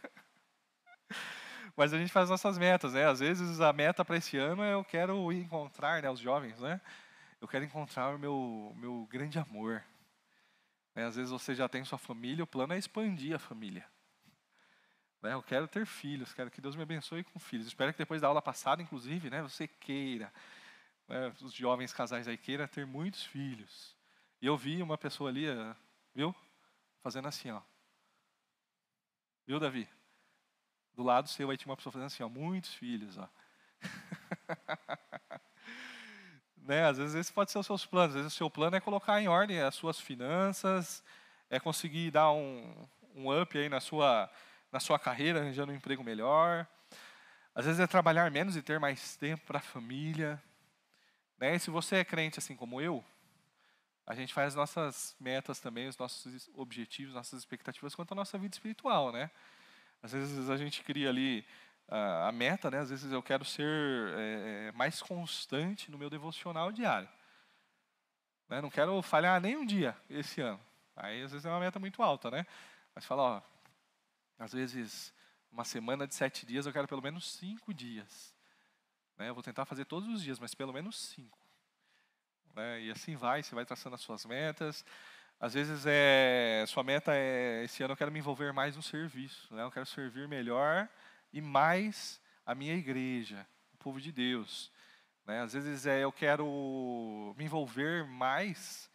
[1.75, 3.07] Mas a gente faz nossas metas, né?
[3.07, 6.81] Às vezes a meta para esse ano é eu quero encontrar, né, os jovens, né?
[7.39, 9.83] Eu quero encontrar o meu, meu grande amor.
[10.93, 11.05] Né?
[11.05, 13.85] Às vezes você já tem sua família, o plano é expandir a família.
[15.21, 15.33] Né?
[15.33, 17.67] Eu quero ter filhos, quero que Deus me abençoe com filhos.
[17.67, 20.33] Espero que depois da aula passada, inclusive, né, você queira,
[21.09, 23.97] né, os jovens casais aí queira ter muitos filhos.
[24.41, 25.75] E eu vi uma pessoa ali, eh,
[26.13, 26.33] viu?
[27.01, 27.61] Fazendo assim, ó.
[29.45, 29.89] Viu, Davi?
[30.93, 33.27] Do lado seu aí tinha uma pessoa fazendo assim, ó, muitos filhos, ó.
[36.57, 36.85] né?
[36.85, 38.15] Às vezes esse pode ser os seus planos.
[38.15, 41.03] Às vezes o seu plano é colocar em ordem as suas finanças,
[41.49, 44.29] é conseguir dar um, um up aí na sua,
[44.71, 46.67] na sua carreira, arranjando um emprego melhor.
[47.55, 50.41] Às vezes é trabalhar menos e ter mais tempo para a família.
[51.39, 51.55] Né?
[51.55, 53.03] E se você é crente assim como eu,
[54.05, 58.55] a gente faz nossas metas também, os nossos objetivos, nossas expectativas quanto à nossa vida
[58.55, 59.29] espiritual, né?
[60.01, 61.45] Às vezes a gente cria ali
[61.87, 62.79] ah, a meta, né?
[62.79, 63.67] Às vezes eu quero ser
[64.17, 67.07] eh, mais constante no meu devocional diário.
[68.49, 68.61] Né?
[68.61, 70.59] Não quero falhar nem um dia esse ano.
[70.95, 72.47] Aí às vezes é uma meta muito alta, né?
[72.95, 73.41] Mas fala, ó,
[74.39, 75.13] às vezes
[75.51, 78.33] uma semana de sete dias eu quero pelo menos cinco dias.
[79.19, 79.29] Né?
[79.29, 81.37] Eu vou tentar fazer todos os dias, mas pelo menos cinco.
[82.55, 82.83] Né?
[82.83, 84.85] E assim vai, você vai traçando as suas metas.
[85.39, 89.53] Às vezes é sua meta é esse ano eu quero me envolver mais no serviço,
[89.53, 89.63] né?
[89.63, 90.89] Eu quero servir melhor
[91.31, 94.69] e mais a minha igreja, o povo de Deus,
[95.25, 95.41] né?
[95.41, 98.89] Às vezes é eu quero me envolver mais,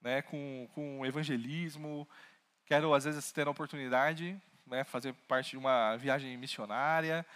[0.00, 2.08] né, com com evangelismo,
[2.64, 7.26] quero às vezes ter a oportunidade, né, fazer parte de uma viagem missionária,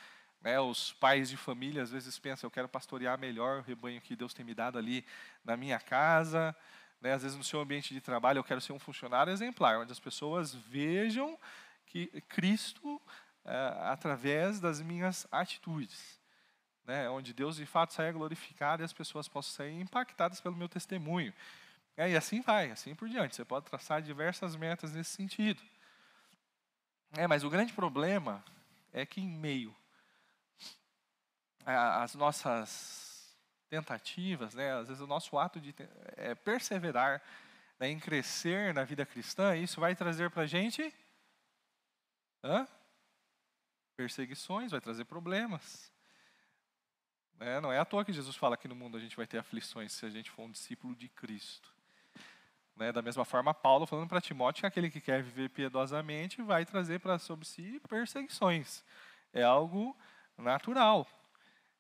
[0.42, 4.16] né, os pais de família às vezes pensam, eu quero pastorear melhor o rebanho que
[4.16, 5.04] Deus tem me dado ali
[5.44, 6.54] na minha casa.
[7.00, 9.92] Né, às vezes no seu ambiente de trabalho eu quero ser um funcionário exemplar, onde
[9.92, 11.38] as pessoas vejam
[11.86, 13.00] que Cristo
[13.44, 16.20] eh, através das minhas atitudes.
[16.84, 20.68] Né, onde Deus de fato saia glorificado e as pessoas possam sair impactadas pelo meu
[20.68, 21.32] testemunho.
[21.96, 23.36] É, e assim vai, assim por diante.
[23.36, 25.62] Você pode traçar diversas metas nesse sentido.
[27.12, 28.42] É, mas o grande problema
[28.92, 29.74] é que em meio
[31.64, 33.36] às nossas
[33.68, 35.74] tentativas, né, às vezes o nosso ato de
[36.16, 37.22] é, perseverar
[37.78, 40.94] né, em crescer na vida cristã, isso vai trazer para a gente
[42.44, 42.66] hã?
[43.96, 45.92] perseguições, vai trazer problemas.
[47.34, 47.60] Né?
[47.60, 49.92] Não é à toa que Jesus fala que no mundo a gente vai ter aflições
[49.92, 51.72] se a gente for um discípulo de Cristo.
[52.76, 52.92] Né?
[52.92, 57.00] Da mesma forma, Paulo falando para Timóteo que aquele que quer viver piedosamente vai trazer
[57.00, 58.84] para sobre si perseguições.
[59.32, 59.96] É algo
[60.36, 61.06] natural.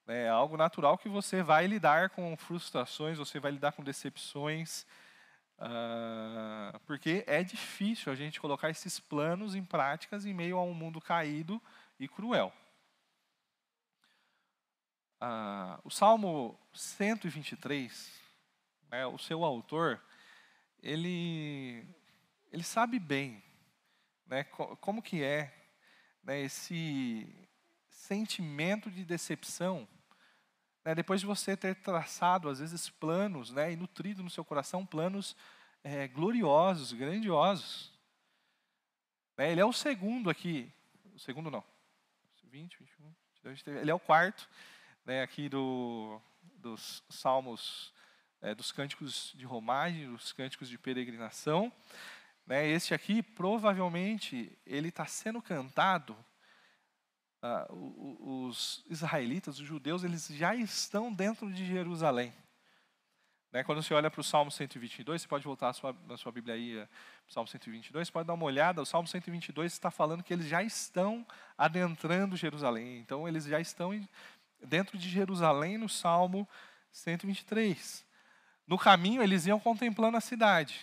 [0.06, 4.84] É algo natural que você vai lidar com frustrações, você vai lidar com decepções,
[5.58, 10.74] ah, porque é difícil a gente colocar esses planos em práticas em meio a um
[10.74, 11.62] mundo caído
[12.00, 12.52] e cruel.
[15.20, 18.12] Ah, o Salmo 123,
[18.90, 20.02] né, o seu autor,
[20.82, 21.86] ele,
[22.52, 23.42] ele sabe bem
[24.26, 25.52] né, co- como que é
[26.24, 27.26] né, esse
[27.92, 29.86] sentimento de decepção,
[30.84, 34.84] né, depois de você ter traçado, às vezes, planos né, e nutrido no seu coração
[34.84, 35.36] planos
[35.84, 37.92] eh, gloriosos, grandiosos.
[39.36, 40.72] Né, ele é o segundo aqui,
[41.14, 41.62] o segundo não,
[42.44, 44.48] 20, 21, 22, 23, ele é o quarto
[45.04, 46.20] né, aqui do,
[46.56, 47.94] dos salmos,
[48.40, 51.72] eh, dos cânticos de romagem, dos cânticos de peregrinação.
[52.44, 56.16] Né, este aqui, provavelmente, ele está sendo cantado
[57.42, 62.32] ah, os israelitas, os judeus, eles já estão dentro de Jerusalém.
[63.52, 66.32] Né, quando você olha para o Salmo 122, você pode voltar a sua- na sua
[66.32, 66.78] Bíblia aí,
[67.28, 70.62] o Salmo 122, pode dar uma olhada, o Salmo 122 está falando que eles já
[70.62, 71.26] estão
[71.58, 72.98] adentrando Jerusalém.
[72.98, 73.90] Então, eles já estão
[74.64, 76.48] dentro de Jerusalém no Salmo
[76.92, 78.06] 123.
[78.66, 80.80] No caminho, eles iam contemplando a cidade.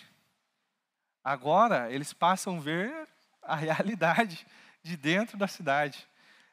[1.24, 3.08] Agora, eles passam a ver
[3.42, 4.46] a realidade
[4.82, 6.06] de dentro da cidade.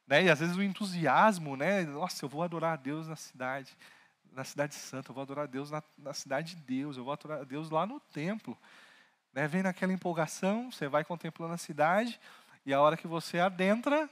[0.07, 0.23] Né?
[0.23, 1.83] E às vezes o entusiasmo, né?
[1.83, 3.77] Nossa, eu vou adorar a Deus na cidade,
[4.31, 7.11] na cidade santa, eu vou adorar a Deus na, na cidade de Deus, eu vou
[7.11, 8.57] adorar a Deus lá no templo.
[9.33, 9.47] Né?
[9.47, 12.19] Vem naquela empolgação, você vai contemplando a cidade,
[12.65, 14.09] e a hora que você adentra,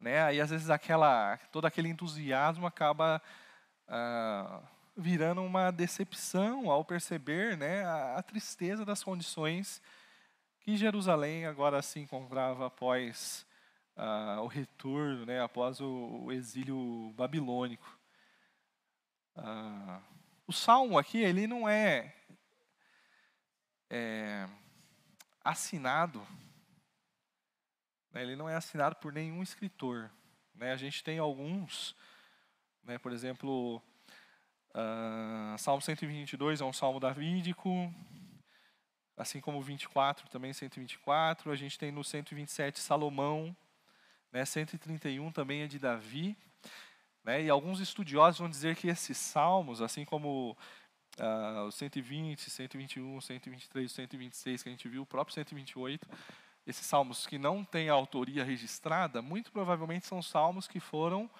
[0.00, 0.22] né?
[0.24, 3.22] aí às vezes aquela, todo aquele entusiasmo acaba
[3.86, 4.60] ah,
[4.96, 7.84] virando uma decepção ao perceber né?
[7.84, 9.80] a, a tristeza das condições
[10.60, 13.45] que Jerusalém agora se encontrava após
[13.96, 17.98] ah, o retorno, né, após o, o exílio babilônico.
[19.34, 20.02] Ah,
[20.46, 22.14] o salmo aqui ele não é,
[23.88, 24.46] é,
[25.42, 26.26] assinado,
[28.12, 30.10] né, ele não é assinado por nenhum escritor.
[30.54, 31.96] Né, a gente tem alguns,
[32.82, 33.82] né, por exemplo,
[34.74, 37.92] ah, Salmo 122 é um salmo davídico,
[39.16, 43.56] assim como o 24 também 124, a gente tem no 127 Salomão,
[44.32, 46.36] né, 131 também é de Davi,
[47.24, 50.56] né, e alguns estudiosos vão dizer que esses salmos, assim como
[51.18, 56.08] ah, o 120, 121, 123, 126 que a gente viu, o próprio 128,
[56.66, 61.30] esses salmos que não têm autoria registrada, muito provavelmente são salmos que foram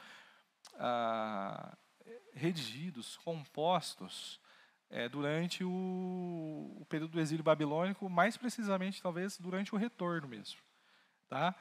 [0.79, 1.77] ah,
[2.33, 4.41] redigidos, compostos
[4.91, 10.61] é, durante o, o período do exílio babilônico, mais precisamente talvez durante o retorno mesmo.
[11.29, 11.55] Tá?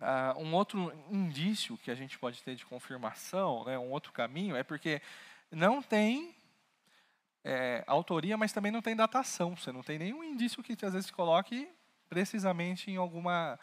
[0.00, 4.56] Ah, um outro indício que a gente pode ter de confirmação, né, um outro caminho,
[4.56, 5.00] é porque
[5.50, 6.34] não tem
[7.44, 9.54] é, autoria, mas também não tem datação.
[9.56, 11.68] Você não tem nenhum indício que às vezes coloque
[12.08, 13.58] precisamente em alguma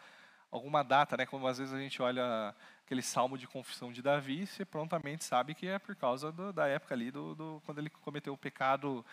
[0.50, 1.24] alguma data, né?
[1.24, 2.54] Como às vezes a gente olha
[2.84, 6.68] aquele salmo de confissão de Davi, você prontamente sabe que é por causa do, da
[6.68, 9.04] época ali do, do quando ele cometeu o pecado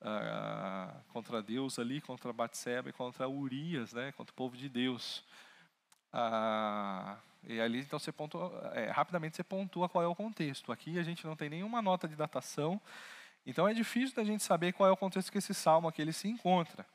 [0.00, 4.10] ah, contra Deus ali, contra Batseba e contra Urias, né?
[4.12, 5.24] Contra o povo de Deus.
[6.12, 10.70] Ah, e ali então você pontua, é, rapidamente você pontua qual é o contexto.
[10.70, 12.80] Aqui a gente não tem nenhuma nota de datação,
[13.46, 16.12] então é difícil da gente saber qual é o contexto que esse salmo aqui ele
[16.12, 16.86] se encontra.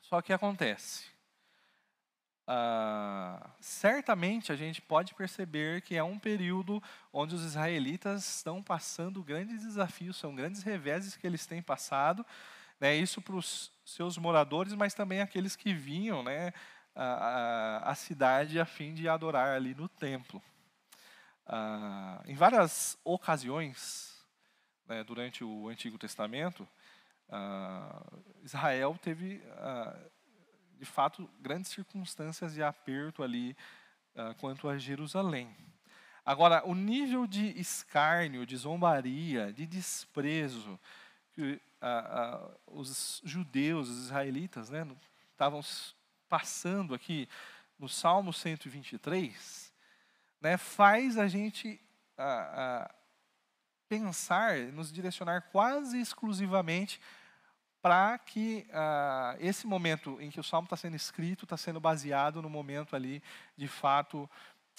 [0.00, 1.12] Só que acontece.
[2.46, 9.22] Ah, certamente a gente pode perceber que é um período onde os israelitas estão passando
[9.22, 12.26] grandes desafios, são grandes reveses que eles têm passado,
[12.80, 16.52] né, isso para os seus moradores, mas também aqueles que vinham né,
[16.94, 20.42] a, a, cidade a fim de adorar ali no templo.
[21.46, 24.16] Ah, em várias ocasiões,
[24.86, 26.66] né, durante o Antigo Testamento,
[27.28, 28.02] ah,
[28.42, 29.96] Israel teve, ah,
[30.78, 33.56] de fato, grandes circunstâncias de aperto ali
[34.14, 35.54] ah, quanto a Jerusalém.
[36.24, 40.78] Agora, o nível de escárnio, de zombaria, de desprezo
[41.32, 44.86] que ah, ah, os judeus, os israelitas, né,
[45.32, 45.94] estavam s-
[46.32, 47.28] passando aqui
[47.78, 49.70] no Salmo 123,
[50.40, 51.78] né, faz a gente
[52.16, 52.94] ah, ah,
[53.86, 56.98] pensar, nos direcionar quase exclusivamente
[57.82, 58.66] para que
[59.40, 63.22] esse momento em que o salmo está sendo escrito está sendo baseado no momento ali,
[63.54, 64.30] de fato,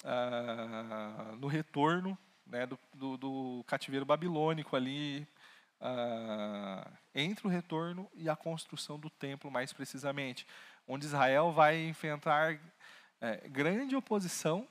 [0.02, 5.24] ah, no retorno né, do, do, do cativeiro babilônico ali,
[7.14, 10.44] entre o retorno e a construção do templo, mais precisamente,
[10.86, 12.58] onde Israel vai enfrentar
[13.20, 14.66] eh, grande oposição,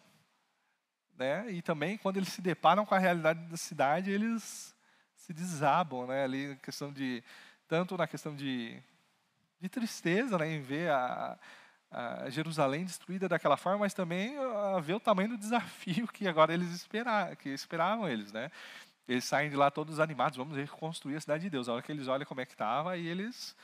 [1.17, 4.75] né, e também quando eles se deparam com a realidade da cidade, eles
[5.15, 7.23] se desabam, né, ali questão de
[7.67, 8.81] tanto na questão de,
[9.59, 11.37] de tristeza, né, em ver a,
[11.89, 16.53] a Jerusalém destruída daquela forma, mas também a ver o tamanho do desafio que agora
[16.53, 18.51] eles esperavam, que esperavam eles, né?
[19.07, 21.67] Eles saem de lá todos animados, vamos reconstruir a cidade de Deus.
[21.67, 23.55] A hora que eles olham como é que estava, e eles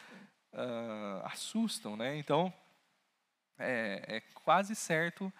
[0.53, 2.17] ah, assustam, né?
[2.17, 2.53] Então,
[3.57, 5.31] é, é quase certo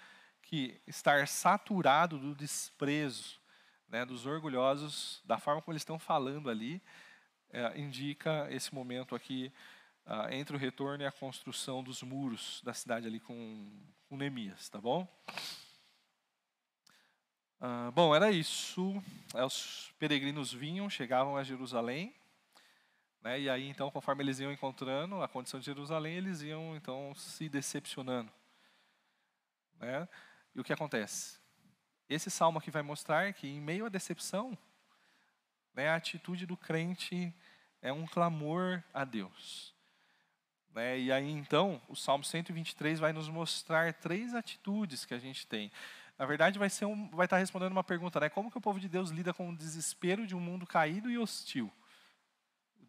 [0.42, 3.40] que estar saturado do desprezo,
[3.88, 6.82] né, dos orgulhosos, da forma como eles estão falando ali,
[7.52, 9.52] é, indica esse momento aqui
[10.06, 13.72] ah, entre o retorno e a construção dos muros da cidade ali com,
[14.08, 15.08] com Neemias, tá bom?
[17.62, 19.04] Ah, bom, era isso.
[19.36, 22.16] É, Os peregrinos vinham, chegavam a Jerusalém,
[23.22, 27.14] né, e aí então, conforme eles iam encontrando a condição de Jerusalém, eles iam então
[27.16, 28.32] se decepcionando.
[29.80, 30.08] Né?
[30.56, 31.38] E o que acontece?
[32.10, 34.58] Esse salmo aqui vai mostrar que, em meio à decepção,
[35.74, 37.34] né, a atitude do crente
[37.82, 39.74] é um clamor a Deus.
[40.74, 41.00] Né?
[41.00, 45.72] E aí, então, o Salmo 123 vai nos mostrar três atitudes que a gente tem.
[46.18, 48.28] Na verdade, vai, ser um, vai estar respondendo uma pergunta, né?
[48.28, 51.18] Como que o povo de Deus lida com o desespero de um mundo caído e
[51.18, 51.72] hostil?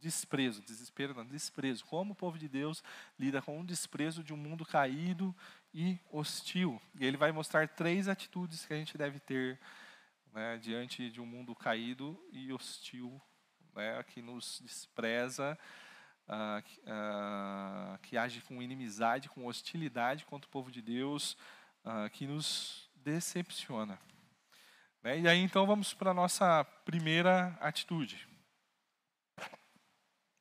[0.01, 1.85] Desprezo, desespero não, desprezo.
[1.85, 2.83] Como o povo de Deus
[3.19, 5.35] lida com o desprezo de um mundo caído
[5.75, 6.81] e hostil?
[6.99, 9.61] E ele vai mostrar três atitudes que a gente deve ter
[10.33, 13.21] né, diante de um mundo caído e hostil,
[13.75, 15.59] né, que nos despreza,
[16.27, 21.37] ah, que, ah, que age com inimizade, com hostilidade contra o povo de Deus,
[21.85, 23.99] ah, que nos decepciona.
[25.03, 25.21] Né?
[25.21, 28.30] E aí então vamos para a nossa primeira atitude.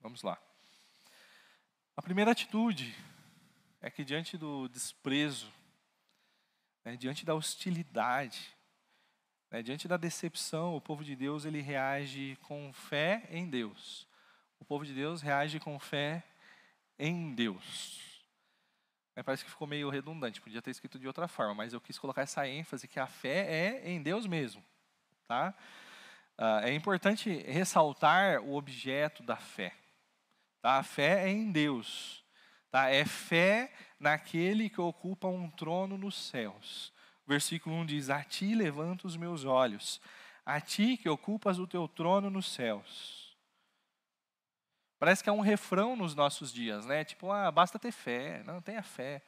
[0.02, 0.38] Vamos lá.
[1.96, 2.96] A primeira atitude
[3.82, 5.52] é que diante do desprezo,
[6.86, 8.56] né, diante da hostilidade,
[9.52, 14.08] né, diante da decepção, o povo de Deus ele reage com fé em Deus.
[14.60, 16.24] O povo de Deus reage com fé
[16.98, 18.24] em Deus.
[19.16, 22.00] É, parece que ficou meio redundante, podia ter escrito de outra forma, mas eu quis
[22.00, 24.64] colocar essa ênfase que a fé é em Deus mesmo.
[25.28, 25.54] Tá?
[26.38, 29.74] Ah, é importante ressaltar o objeto da fé.
[30.62, 30.78] Tá?
[30.78, 32.24] A fé é em Deus.
[32.72, 32.90] Tá?
[32.90, 36.94] É fé naquele que ocupa um trono nos céus.
[37.26, 40.02] Versículo 1 diz: A ti levanto os meus olhos,
[40.46, 43.38] a ti que ocupas o teu trono nos céus.
[44.98, 47.06] Parece que é um refrão nos nossos dias, né?
[47.06, 48.44] Tipo, ah, basta ter fé.
[48.44, 49.22] Não, tenha fé.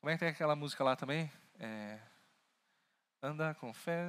[0.00, 1.30] Como é que tem aquela música lá também?
[1.58, 1.98] É,
[3.22, 4.02] Anda com fé,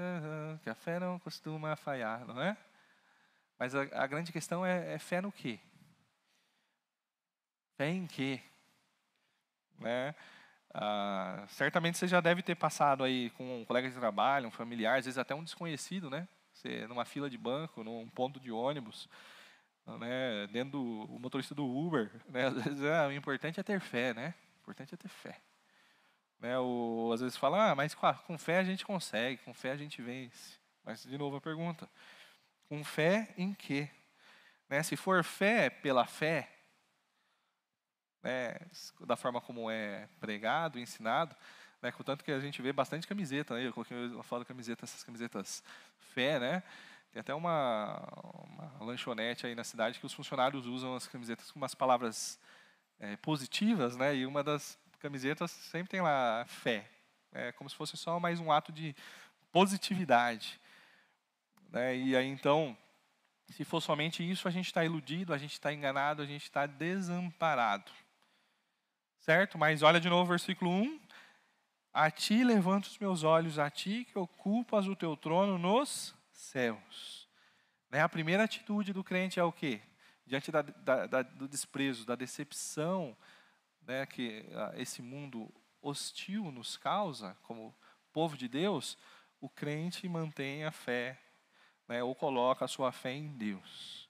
[0.64, 2.56] que a fé não costuma falhar, não é?
[3.60, 5.60] Mas a, a grande questão é, é fé no quê?
[7.78, 8.42] Fé em quê?
[9.80, 10.14] Né?
[10.74, 15.00] Ah, certamente você já deve ter passado aí com um colega de trabalho, um familiar,
[15.00, 16.28] às vezes até um desconhecido, né?
[16.54, 19.10] Você numa fila de banco, num ponto de ônibus,
[19.86, 20.48] né?
[20.48, 20.82] Dentro do
[21.16, 22.48] o motorista do Uber, né?
[22.48, 24.34] Às vezes ah, o importante é ter fé, né?
[24.58, 25.42] O importante é ter fé.
[26.40, 26.58] Né?
[26.58, 29.72] Ou às vezes fala, ah, mas com, a- com fé a gente consegue, com fé
[29.72, 30.58] a gente vence.
[30.84, 31.90] Mas de novo a pergunta:
[32.70, 33.90] com fé em quê?
[34.70, 34.82] Né?
[34.84, 36.50] Se for fé pela fé,
[38.24, 38.56] né,
[39.02, 41.36] da forma como é pregado, ensinado,
[41.82, 44.86] né, contanto que a gente vê bastante camiseta, né, eu coloquei uma foto da camiseta,
[44.86, 45.64] essas camisetas
[46.14, 46.64] fé, né,
[47.12, 48.02] tem até uma,
[48.48, 52.40] uma lanchonete aí na cidade que os funcionários usam as camisetas com umas palavras
[53.00, 56.88] eh, positivas, né, e uma das camisetas sempre tem lá fé,
[57.34, 58.96] é como se fosse só mais um ato de
[59.52, 60.60] positividade,
[61.72, 62.78] né, e aí então
[63.52, 66.66] se for somente isso, a gente está iludido, a gente está enganado, a gente está
[66.66, 67.92] desamparado.
[69.22, 69.56] Certo?
[69.58, 71.00] Mas olha de novo o versículo 1.
[71.94, 77.30] A ti levanto os meus olhos, a ti que ocupas o teu trono nos céus.
[77.90, 78.02] Né?
[78.02, 79.80] A primeira atitude do crente é o quê?
[80.26, 83.16] Diante da, da- da- do desprezo, da decepção
[83.82, 87.76] né, que ah, esse mundo hostil nos causa, como
[88.14, 88.98] povo de Deus,
[89.40, 91.20] o crente mantém a fé
[91.88, 94.01] né, ou coloca a sua fé em Deus.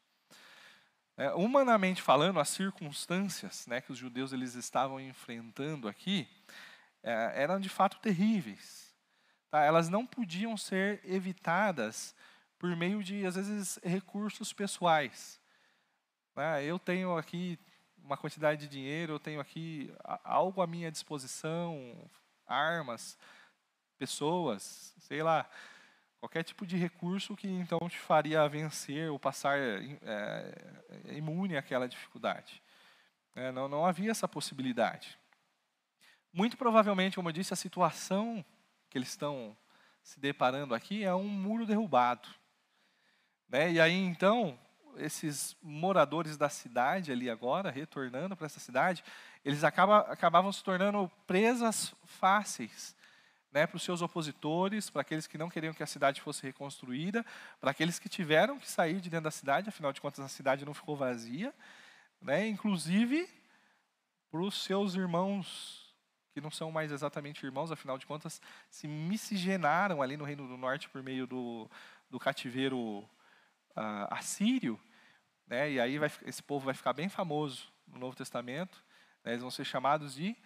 [1.22, 6.28] É, humanamente falando, as circunstâncias né, que os judeus eles estavam enfrentando aqui
[7.04, 8.92] é, eram de fato terríveis.
[9.52, 9.64] tá?
[9.64, 12.16] Elas não podiam ser evitadas
[12.58, 15.40] por meio de, às vezes, recursos pessoais.
[16.36, 16.64] né?
[16.66, 17.60] Eu tenho aqui
[18.04, 19.94] uma quantidade de dinheiro, eu tenho aqui
[20.24, 22.10] algo à minha disposição,
[22.48, 23.16] armas,
[24.00, 25.48] pessoas, sei lá,
[26.22, 30.54] Qualquer tipo de recurso que então te faria vencer ou passar é,
[31.14, 32.62] imune àquela dificuldade.
[33.34, 35.18] É, não, não havia essa possibilidade.
[36.32, 38.46] Muito provavelmente, como eu disse, a situação
[38.88, 39.58] que eles estão
[40.04, 42.30] se deparando aqui é um muro derrubado.
[43.50, 43.72] Né?
[43.72, 44.60] E aí então,
[44.98, 49.04] esses moradores da cidade ali agora, retornando para essa cidade,
[49.44, 52.96] eles acaba, acabavam se tornando presas fáceis
[53.52, 57.26] né, para os seus opositores, para aqueles que não queriam que a cidade fosse reconstruída,
[57.60, 60.66] para aqueles que tiveram que sair de dentro da cidade, afinal de contas a cidade
[60.66, 61.54] não ficou vazia,
[62.22, 63.28] né, inclusive
[64.30, 65.94] para os seus irmãos,
[66.34, 70.56] que não são mais exatamente irmãos, afinal de contas se miscigenaram ali no Reino do
[70.56, 71.70] Norte por meio do,
[72.10, 74.80] do cativeiro uh, assírio,
[75.46, 78.82] né, e aí vai, esse povo vai ficar bem famoso no Novo Testamento,
[79.26, 80.38] né, eles vão ser chamados de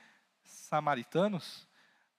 [0.43, 1.67] samaritanos,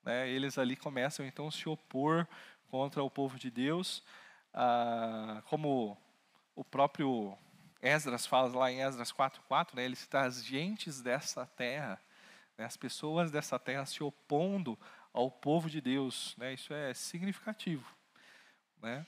[0.06, 2.26] né, eles ali começam então a se opor
[2.70, 4.04] contra o povo de Deus,
[4.54, 5.98] ah, como
[6.54, 7.36] o próprio
[7.82, 12.00] Esdras fala lá em Esdras 4.4, né, ele cita as gentes dessa terra,
[12.56, 14.78] né, as pessoas dessa terra se opondo
[15.12, 17.92] ao povo de Deus, né, isso é significativo.
[18.80, 19.04] Né.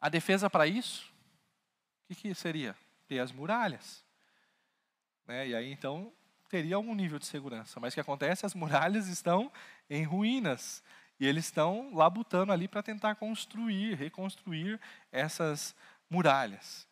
[0.00, 1.12] A defesa para isso,
[2.04, 2.76] o que, que seria?
[3.08, 4.04] Ter as muralhas.
[5.26, 6.12] Né, e aí então
[6.52, 7.80] teria algum nível de segurança.
[7.80, 8.44] Mas o que acontece?
[8.44, 9.50] As muralhas estão
[9.88, 10.84] em ruínas.
[11.18, 14.78] E eles estão labutando ali para tentar construir, reconstruir
[15.10, 15.74] essas
[16.10, 16.86] muralhas.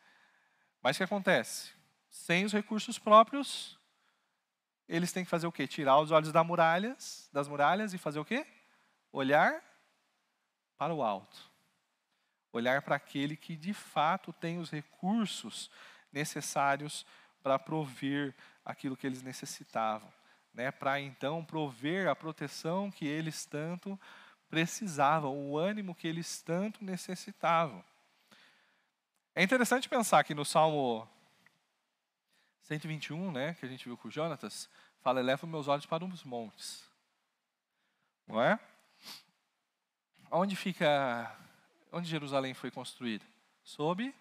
[0.82, 1.72] Mas o que acontece?
[2.08, 3.78] Sem os recursos próprios,
[4.88, 5.66] eles têm que fazer o quê?
[5.66, 8.46] Tirar os olhos das muralhas, das muralhas e fazer o quê?
[9.12, 9.62] Olhar
[10.78, 11.38] para o alto.
[12.50, 15.70] Olhar para aquele que de fato tem os recursos
[16.10, 17.04] necessários
[17.42, 18.34] para prover
[18.64, 20.12] aquilo que eles necessitavam,
[20.52, 23.98] né, para então prover a proteção que eles tanto
[24.48, 27.84] precisavam, o ânimo que eles tanto necessitavam.
[29.34, 31.08] É interessante pensar que no Salmo
[32.62, 34.68] 121, né, que a gente viu com o Jonatas,
[35.00, 36.84] fala: Eleva meus olhos para os montes.
[38.26, 38.58] Não é?
[40.30, 41.36] Onde fica.
[41.92, 43.24] Onde Jerusalém foi construída?
[43.64, 44.14] Sob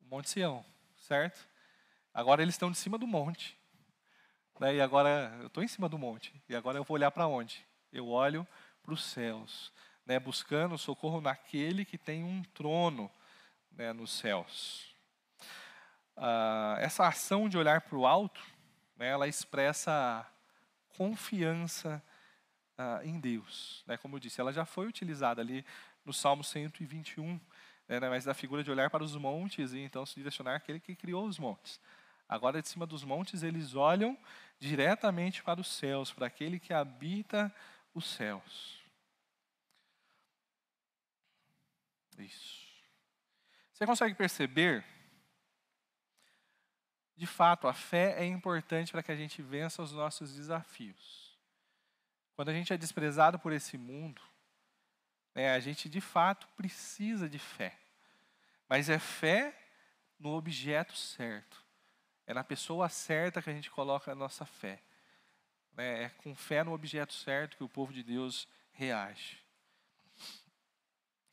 [0.00, 0.64] o Monte Sião,
[0.96, 1.51] certo?
[2.14, 3.56] Agora eles estão de cima do monte.
[4.60, 4.76] Né?
[4.76, 6.32] E agora eu estou em cima do monte.
[6.48, 7.64] E agora eu vou olhar para onde?
[7.92, 8.46] Eu olho
[8.82, 9.72] para os céus,
[10.04, 10.18] né?
[10.18, 13.10] buscando socorro naquele que tem um trono
[13.72, 13.92] né?
[13.92, 14.94] nos céus.
[16.16, 18.40] Ah, essa ação de olhar para o alto,
[18.96, 19.08] né?
[19.08, 20.26] ela expressa
[20.96, 22.02] confiança
[22.76, 23.82] ah, em Deus.
[23.86, 23.96] Né?
[23.96, 25.64] Como eu disse, ela já foi utilizada ali
[26.04, 27.40] no Salmo 121,
[27.88, 28.00] né?
[28.08, 31.26] mas da figura de olhar para os montes e então se direcionar àquele que criou
[31.26, 31.80] os montes.
[32.32, 34.16] Agora, de cima dos montes, eles olham
[34.58, 37.54] diretamente para os céus, para aquele que habita
[37.92, 38.80] os céus.
[42.16, 42.66] Isso.
[43.74, 44.82] Você consegue perceber?
[47.14, 51.38] De fato, a fé é importante para que a gente vença os nossos desafios.
[52.34, 54.22] Quando a gente é desprezado por esse mundo,
[55.34, 57.78] né, a gente de fato precisa de fé.
[58.70, 59.54] Mas é fé
[60.18, 61.61] no objeto certo.
[62.32, 64.80] É na pessoa certa que a gente coloca a nossa fé.
[65.74, 66.04] Né?
[66.04, 69.36] É com fé no objeto certo que o povo de Deus reage.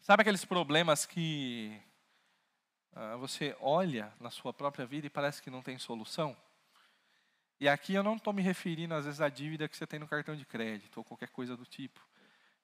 [0.01, 1.81] Sabe aqueles problemas que
[2.93, 6.35] ah, você olha na sua própria vida e parece que não tem solução?
[7.61, 10.07] E aqui eu não estou me referindo, às vezes, à dívida que você tem no
[10.07, 12.05] cartão de crédito ou qualquer coisa do tipo.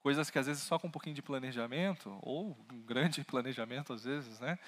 [0.03, 4.03] Coisas que, às vezes, só com um pouquinho de planejamento, ou um grande planejamento, às
[4.03, 4.59] vezes, né?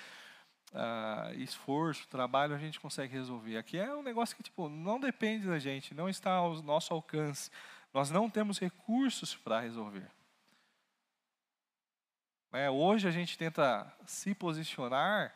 [0.73, 3.57] Uh, esforço, trabalho, a gente consegue resolver.
[3.57, 7.49] Aqui é um negócio que tipo, não depende da gente, não está ao nosso alcance.
[7.93, 10.09] Nós não temos recursos para resolver.
[12.53, 15.33] É, hoje a gente tenta se posicionar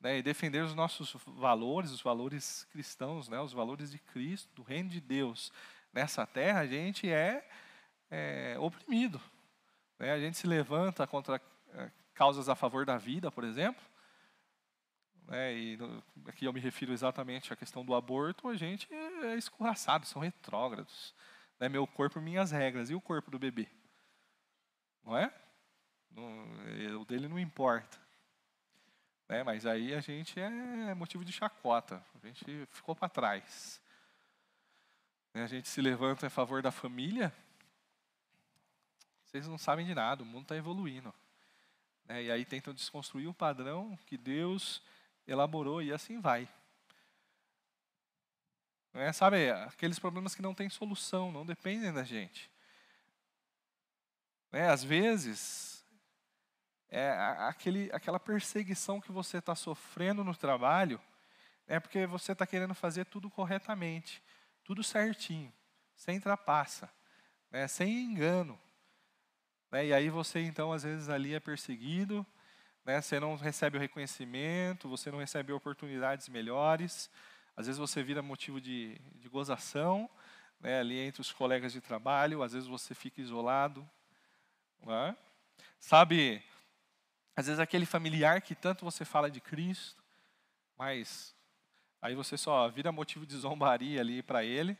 [0.00, 4.62] né, e defender os nossos valores, os valores cristãos, né, os valores de Cristo, do
[4.62, 5.50] reino de Deus.
[5.92, 7.48] Nessa terra a gente é,
[8.10, 9.20] é oprimido.
[9.98, 11.40] Né, a gente se levanta contra
[11.72, 13.82] é, causas a favor da vida, por exemplo,
[15.26, 15.78] né, e
[16.26, 21.14] aqui eu me refiro exatamente à questão do aborto, a gente é escorraçado, são retrógrados.
[21.58, 22.90] Né, meu corpo, minhas regras.
[22.90, 23.68] E o corpo do bebê?
[25.04, 25.32] Não é?
[26.10, 27.98] Não, o dele não importa.
[29.28, 32.04] Né, mas aí a gente é motivo de chacota.
[32.22, 33.80] A gente ficou para trás.
[35.32, 37.34] Né, a gente se levanta a favor da família.
[39.24, 41.12] Vocês não sabem de nada, o mundo está evoluindo.
[42.06, 44.82] Né, e aí tentam desconstruir o padrão que Deus
[45.26, 46.48] elaborou e assim vai.
[48.92, 52.50] É, sabe, aqueles problemas que não têm solução, não dependem da gente.
[54.52, 55.84] É, às vezes,
[56.88, 57.10] é
[57.40, 61.00] aquele, aquela perseguição que você está sofrendo no trabalho,
[61.66, 64.22] é porque você está querendo fazer tudo corretamente,
[64.62, 65.52] tudo certinho,
[65.96, 66.88] sem trapaça,
[67.50, 68.60] né, sem engano.
[69.72, 72.24] né, e aí você, então, às vezes ali é perseguido,
[72.84, 77.10] né, você não recebe o reconhecimento, você não recebe oportunidades melhores,
[77.56, 80.08] às vezes você vira motivo de, de gozação
[80.60, 83.88] né, ali entre os colegas de trabalho, às vezes você fica isolado.
[84.82, 85.16] não é?
[85.78, 86.42] Sabe,
[87.36, 90.02] às vezes aquele familiar que tanto você fala de Cristo,
[90.76, 91.34] mas
[92.02, 94.76] aí você só vira motivo de zombaria ali para ele.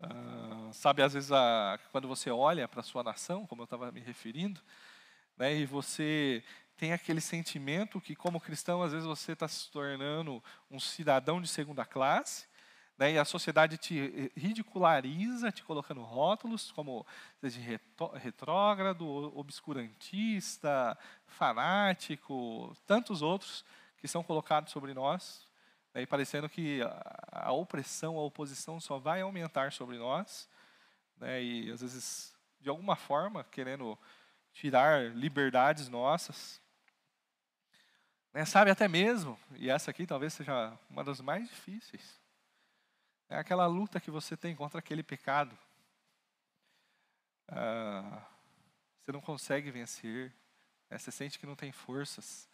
[0.00, 3.90] Ah, sabe, às vezes, a, quando você olha para a sua nação, como eu estava
[3.90, 4.60] me referindo,
[5.36, 6.44] né, e você
[6.78, 11.48] tem aquele sentimento que, como cristão, às vezes você está se tornando um cidadão de
[11.48, 12.46] segunda classe,
[12.96, 17.04] né, e a sociedade te ridiculariza, te colocando rótulos como
[17.40, 17.80] seja
[18.14, 19.06] retrógrado,
[19.36, 23.64] obscurantista, fanático, tantos outros
[23.98, 25.46] que são colocados sobre nós,
[25.92, 26.80] né, e parecendo que
[27.32, 30.48] a opressão, a oposição só vai aumentar sobre nós,
[31.16, 33.98] né, e às vezes, de alguma forma, querendo
[34.52, 36.60] tirar liberdades nossas.
[38.32, 42.20] Né, sabe, até mesmo, e essa aqui talvez seja uma das mais difíceis,
[43.28, 45.56] é aquela luta que você tem contra aquele pecado.
[47.48, 48.26] Ah,
[49.00, 50.32] você não consegue vencer,
[50.90, 52.48] né, você sente que não tem forças.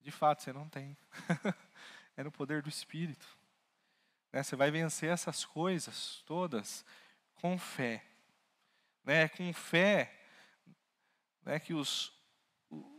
[0.00, 0.96] De fato, você não tem.
[2.16, 3.26] é no poder do Espírito.
[4.32, 6.84] Né, Você vai vencer essas coisas todas
[7.34, 8.04] com fé.
[9.04, 10.14] Né, É com fé
[11.42, 12.12] né, que os,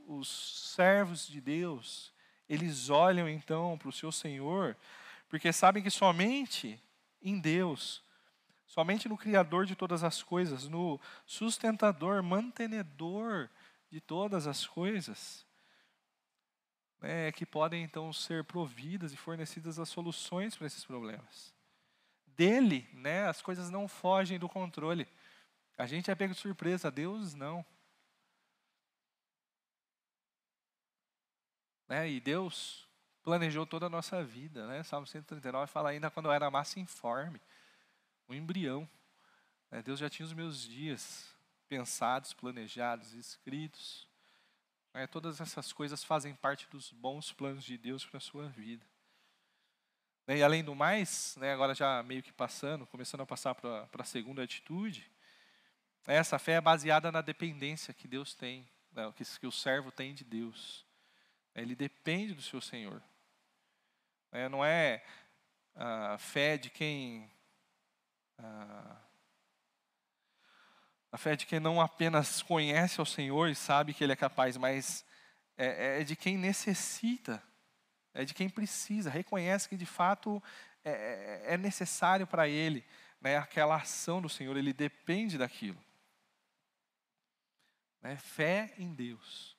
[0.07, 2.11] os servos de Deus,
[2.47, 4.75] eles olham então para o seu Senhor,
[5.29, 6.81] porque sabem que somente
[7.21, 8.01] em Deus,
[8.65, 13.49] somente no Criador de todas as coisas, no sustentador, mantenedor
[13.91, 15.45] de todas as coisas,
[17.01, 21.53] né, que podem então ser providas e fornecidas as soluções para esses problemas.
[22.25, 25.07] Dele, né, as coisas não fogem do controle.
[25.77, 27.65] A gente é pego de surpresa, Deus não.
[31.89, 32.87] Né, e Deus
[33.23, 34.83] planejou toda a nossa vida, né?
[34.83, 37.41] Salmo 139 fala ainda quando eu era massa informe,
[38.29, 38.87] um embrião.
[39.71, 41.35] né, Deus já tinha os meus dias
[41.67, 44.07] pensados, planejados, escritos.
[44.93, 48.85] né, todas essas coisas fazem parte dos bons planos de Deus para a sua vida.
[50.27, 53.87] Né, E além do mais, né, agora já meio que passando, começando a passar para
[53.97, 55.09] a segunda atitude,
[56.05, 60.13] essa fé é baseada na dependência que Deus tem, né, que, que o servo tem
[60.13, 60.87] de Deus.
[61.55, 63.01] Ele depende do seu Senhor.
[64.31, 65.03] É, não é
[65.75, 67.29] a fé de quem.
[68.37, 68.97] ah,
[71.11, 74.55] a fé de quem não apenas conhece ao Senhor e sabe que Ele é capaz,
[74.57, 75.03] mas
[75.57, 77.43] é, é de quem necessita,
[78.13, 80.41] é de quem precisa, reconhece que de fato
[80.83, 82.85] é, é- é necessário para ele
[83.19, 85.79] né, aquela ação do Senhor, ele depende daquilo.
[88.01, 89.57] Né, fé em Deus.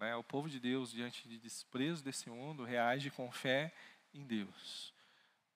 [0.00, 3.70] Né, o povo de Deus, diante de desprezo desse mundo, reage com fé
[4.14, 4.94] em Deus.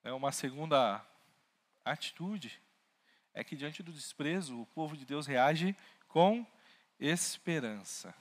[0.03, 1.03] É uma segunda
[1.83, 2.61] atitude
[3.33, 5.75] é que diante do desprezo, o povo de Deus reage
[6.07, 6.47] com
[7.01, 8.15] esperança.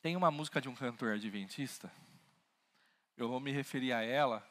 [0.00, 1.90] Tem uma música de um cantor adventista,
[3.16, 4.46] eu vou me referir a ela,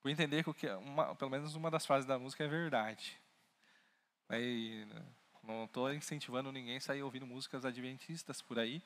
[0.00, 3.20] por entender que, que uma, pelo menos uma das frases da música é verdade.
[4.30, 4.86] E
[5.42, 8.82] não estou incentivando ninguém a sair ouvindo músicas adventistas por aí,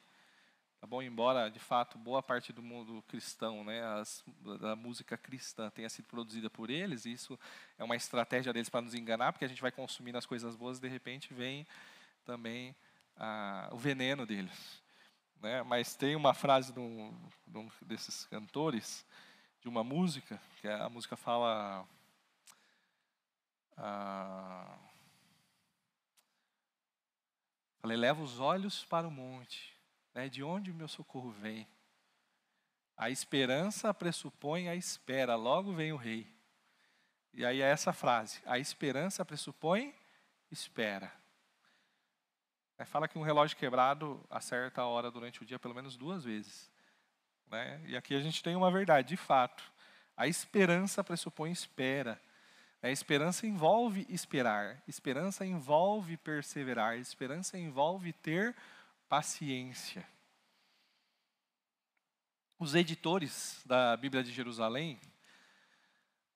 [0.80, 1.02] tá bom?
[1.02, 4.24] Embora, de fato, boa parte do mundo cristão, né, as,
[4.60, 7.38] da música cristã tenha sido produzida por eles, isso
[7.78, 10.78] é uma estratégia deles para nos enganar, porque a gente vai consumindo as coisas boas
[10.78, 11.66] e de repente vem
[12.24, 12.74] também
[13.70, 14.82] o veneno deles.
[15.40, 15.62] Né?
[15.62, 17.12] Mas tem uma frase de um,
[17.46, 19.04] de um desses cantores,
[19.60, 21.86] de uma música, que a música fala.
[23.76, 24.78] ah,
[27.82, 29.76] Fala, eleva os olhos para o monte,
[30.14, 31.66] né, de onde o meu socorro vem.
[32.96, 36.32] A esperança pressupõe a espera, logo vem o rei.
[37.34, 39.92] E aí é essa frase: a esperança pressupõe
[40.48, 41.12] espera.
[42.78, 46.22] Aí fala que um relógio quebrado acerta a hora durante o dia pelo menos duas
[46.22, 46.70] vezes.
[47.48, 47.82] Né?
[47.86, 49.62] E aqui a gente tem uma verdade, de fato.
[50.16, 52.20] A esperança pressupõe espera.
[52.82, 58.56] A esperança envolve esperar, esperança envolve perseverar, esperança envolve ter
[59.08, 60.04] paciência.
[62.58, 65.00] Os editores da Bíblia de Jerusalém,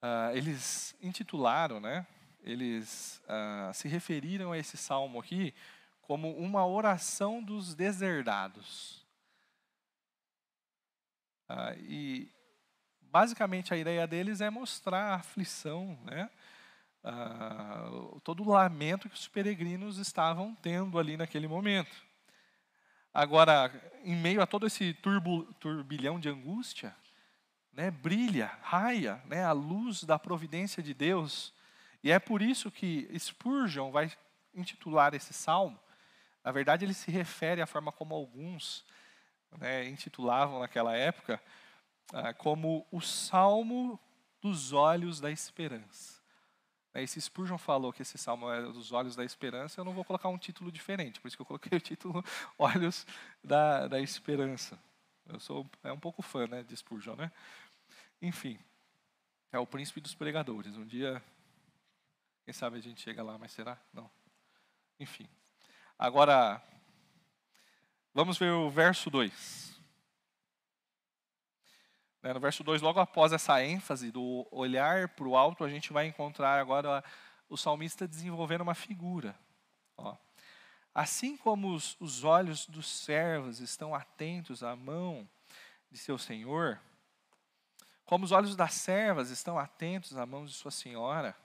[0.01, 2.07] ah, eles intitularam, né?
[2.45, 5.53] Eles ah, se referiram a esse salmo aqui
[6.01, 9.05] como uma oração dos deserdados.
[11.49, 12.31] Ah, e
[13.17, 16.29] basicamente a ideia deles é mostrar a aflição, né?
[17.03, 17.89] Ah,
[18.23, 21.97] todo o lamento que os peregrinos estavam tendo ali naquele momento.
[23.15, 23.73] Agora,
[24.05, 24.93] em meio a todo esse
[25.59, 26.95] turbilhão de angústia,
[27.73, 31.55] né, brilha, raia né, a luz da providência de Deus.
[32.05, 34.13] E é por isso que Spurgeon vai
[34.55, 35.81] intitular esse salmo.
[36.45, 38.85] Na verdade, ele se refere à forma como alguns
[39.59, 41.41] né, intitulavam naquela época,
[42.39, 43.99] como o salmo
[44.41, 46.17] dos olhos da esperança.
[46.95, 50.03] Aí, se Spurgeon falou que esse salmo é dos olhos da esperança, eu não vou
[50.03, 52.25] colocar um título diferente, por isso que eu coloquei o título
[52.57, 53.07] Olhos
[53.45, 54.79] da, da Esperança.
[55.29, 57.31] Eu sou é um pouco fã né, de Spurgeon, né?
[58.23, 58.59] Enfim,
[59.53, 60.75] é o príncipe dos pregadores.
[60.77, 61.23] Um dia,
[62.45, 63.77] quem sabe a gente chega lá, mas será?
[63.93, 64.11] Não.
[64.99, 65.29] Enfim.
[65.99, 66.63] Agora,
[68.15, 69.76] vamos ver o verso 2.
[72.27, 75.93] Né, no verso 2, logo após essa ênfase do olhar para o alto, a gente
[75.93, 77.05] vai encontrar agora
[77.49, 79.39] o salmista desenvolvendo uma figura.
[79.97, 80.17] Ó.
[80.93, 85.29] Assim como os, os olhos dos servos estão atentos à mão
[85.89, 86.81] de seu senhor,
[88.05, 91.37] como os olhos das servas estão atentos à mão de sua senhora,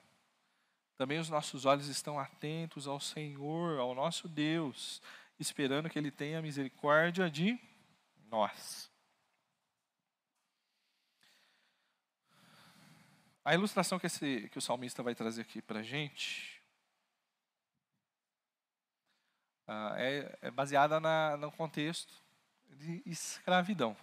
[0.98, 5.00] também os nossos olhos estão atentos ao Senhor, ao nosso Deus,
[5.40, 7.60] esperando que Ele tenha misericórdia de
[8.32, 8.91] nós.
[13.44, 16.62] A ilustração que, esse, que o salmista vai trazer aqui para a gente
[19.68, 22.14] uh, é, é, baseada na, no contexto
[22.70, 23.98] de escravidão.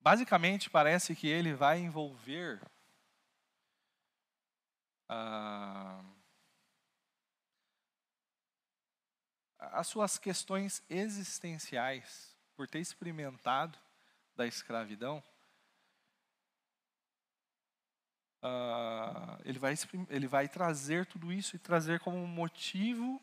[0.00, 2.62] Basicamente, parece que ele vai envolver
[5.10, 6.04] uh,
[9.58, 13.78] as suas questões existenciais, por ter experimentado
[14.36, 15.22] da escravidão,
[18.42, 19.74] uh, ele, vai,
[20.08, 23.20] ele vai trazer tudo isso e trazer como motivo,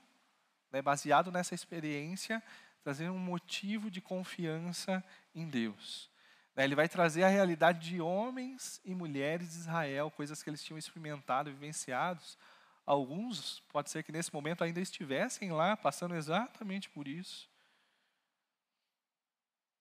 [0.72, 2.42] né, baseado nessa experiência,
[2.84, 5.04] trazer um motivo de confiança
[5.34, 6.10] em Deus.
[6.56, 10.64] Né, ele vai trazer a realidade de homens e mulheres de Israel, coisas que eles
[10.64, 12.38] tinham experimentado, vivenciados.
[12.86, 17.50] Alguns, pode ser que nesse momento ainda estivessem lá, passando exatamente por isso.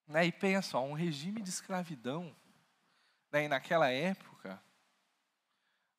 [0.09, 2.35] Né, e pensa, um regime de escravidão,
[3.33, 4.36] né, e naquela época,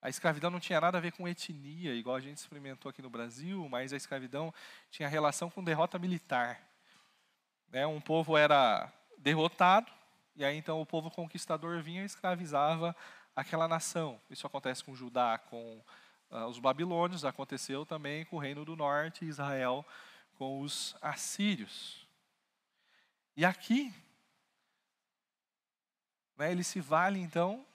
[0.02, 3.10] a escravidão não tinha nada a ver com etnia, igual a gente experimentou aqui no
[3.10, 4.54] Brasil, mas a escravidão
[4.92, 6.62] tinha relação com derrota militar.
[7.70, 7.86] Né?
[7.88, 9.92] Um povo era derrotado,
[10.36, 12.96] e aí então o povo conquistador vinha e escravizava
[13.36, 14.22] aquela nação.
[14.30, 15.84] Isso acontece com Judá, com
[16.30, 19.86] uh, os babilônios, aconteceu também com o reino do norte, Israel,
[20.36, 22.08] com os assírios.
[23.36, 23.94] E aqui,
[26.38, 27.66] né, ele se vale então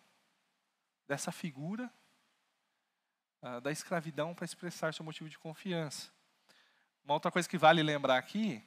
[1.09, 1.91] dessa figura
[3.43, 6.11] uh, da escravidão para expressar seu motivo de confiança.
[7.05, 8.64] Uma outra coisa que vale lembrar aqui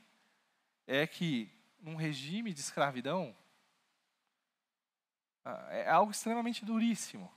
[0.85, 3.35] é que num regime de escravidão
[5.45, 7.31] uh, é algo extremamente duríssimo.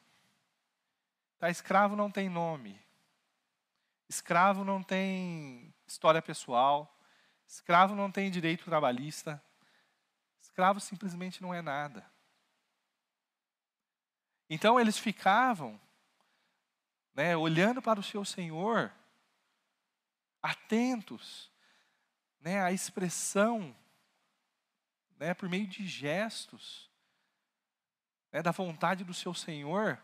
[1.39, 2.81] Tá, escravo não tem nome.
[4.09, 6.93] Escravo não tem história pessoal.
[7.47, 9.43] Escravo não tem direito trabalhista.
[10.41, 12.05] Escravo simplesmente não é nada.
[14.51, 15.81] Então eles ficavam
[17.19, 18.93] né, olhando para o seu Senhor,
[20.41, 21.51] atentos
[22.39, 23.75] né, à expressão,
[25.19, 26.89] né, por meio de gestos,
[28.31, 30.01] né, da vontade do seu Senhor,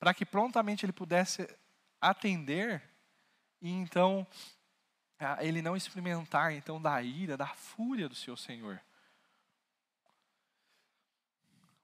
[0.00, 1.48] para que prontamente ele pudesse
[2.00, 2.82] atender
[3.62, 4.26] e então
[5.38, 8.82] ele não experimentar então da ira, da fúria do seu Senhor.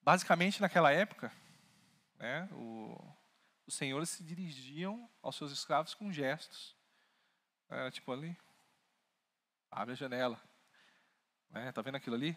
[0.03, 1.31] Basicamente naquela época,
[2.19, 3.14] né, o,
[3.67, 6.77] os senhores se dirigiam aos seus escravos com gestos.
[7.69, 8.37] Era tipo ali,
[9.71, 10.41] abre a janela.
[11.51, 11.73] Né?
[11.73, 12.37] Tá vendo aquilo ali?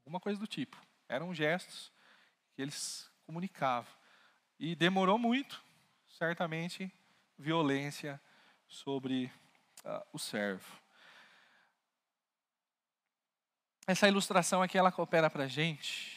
[0.00, 0.76] Alguma coisa do tipo.
[1.08, 1.92] Eram gestos
[2.54, 3.92] que eles comunicavam.
[4.58, 5.62] E demorou muito,
[6.08, 6.92] certamente,
[7.36, 8.20] violência
[8.66, 9.32] sobre
[9.84, 10.80] uh, o servo.
[13.86, 16.15] Essa ilustração aqui ela coopera para a gente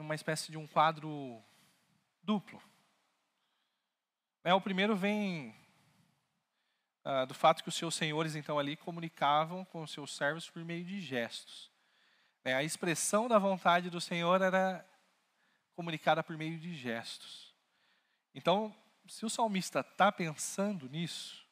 [0.00, 1.42] numa espécie de um quadro
[2.22, 2.60] duplo.
[4.42, 5.54] É, o primeiro vem
[7.04, 10.64] ah, do fato que os seus senhores, então, ali comunicavam com os seus servos por
[10.64, 11.70] meio de gestos.
[12.44, 14.86] É, a expressão da vontade do Senhor era
[15.74, 17.54] comunicada por meio de gestos.
[18.34, 18.74] Então,
[19.06, 21.46] se o salmista está pensando nisso,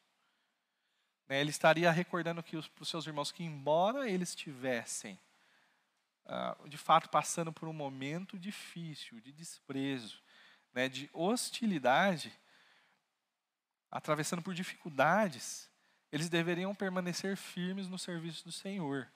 [1.26, 5.18] né, ele estaria recordando que para os seus irmãos que, embora eles tivessem,
[6.66, 10.20] de fato, passando por um momento difícil, de desprezo,
[10.72, 12.32] né, de hostilidade,
[13.90, 15.68] atravessando por dificuldades,
[16.12, 19.08] eles deveriam permanecer firmes no serviço do Senhor.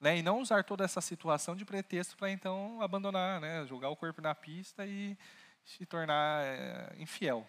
[0.00, 3.96] Né, e não usar toda essa situação de pretexto para então abandonar, né, jogar o
[3.96, 5.18] corpo na pista e
[5.64, 7.46] se tornar é, infiel.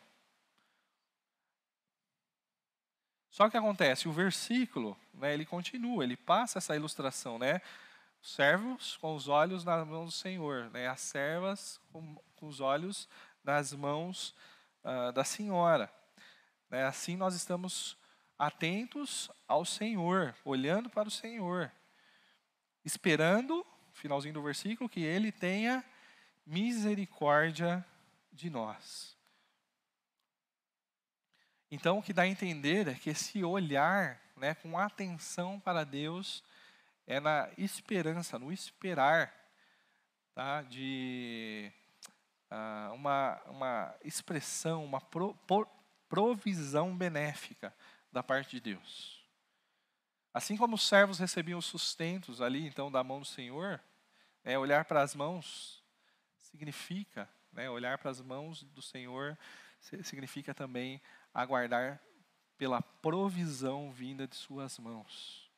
[3.30, 7.62] Só que acontece, o versículo, né, ele continua, ele passa essa ilustração, né?
[8.22, 10.88] Servos com os olhos nas mãos do Senhor, né?
[10.88, 13.08] As servas com, com os olhos
[13.44, 14.36] nas mãos
[14.84, 15.92] uh, da Senhora.
[16.70, 16.84] Né?
[16.86, 17.98] Assim nós estamos
[18.38, 21.72] atentos ao Senhor, olhando para o Senhor,
[22.86, 25.84] esperando, finalzinho do versículo, que Ele tenha
[26.46, 27.86] misericórdia
[28.32, 29.18] de nós.
[31.72, 36.44] Então, o que dá a entender é que esse olhar né, com atenção para Deus
[37.10, 39.34] é na esperança, no esperar
[40.36, 41.72] tá, de
[42.52, 45.36] uh, uma, uma expressão, uma pro,
[46.08, 47.76] provisão benéfica
[48.12, 49.28] da parte de Deus.
[50.32, 53.82] Assim como os servos recebiam os sustentos ali, então, da mão do Senhor,
[54.44, 55.84] é, olhar para as mãos
[56.42, 59.36] significa, né, olhar para as mãos do Senhor
[60.04, 61.02] significa também
[61.34, 62.00] aguardar
[62.56, 65.49] pela provisão vinda de suas mãos.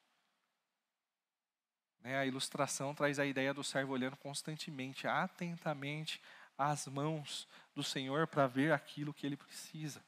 [2.04, 6.20] Né, a ilustração traz a ideia do servo olhando constantemente, atentamente
[6.58, 10.04] às mãos do Senhor para ver aquilo que ele precisa.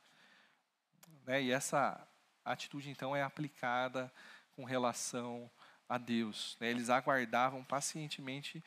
[1.26, 2.06] Né, e essa
[2.44, 4.12] atitude, então, é aplicada
[4.56, 5.50] com relação
[5.88, 6.58] a Deus.
[6.60, 8.62] Né, eles aguardavam pacientemente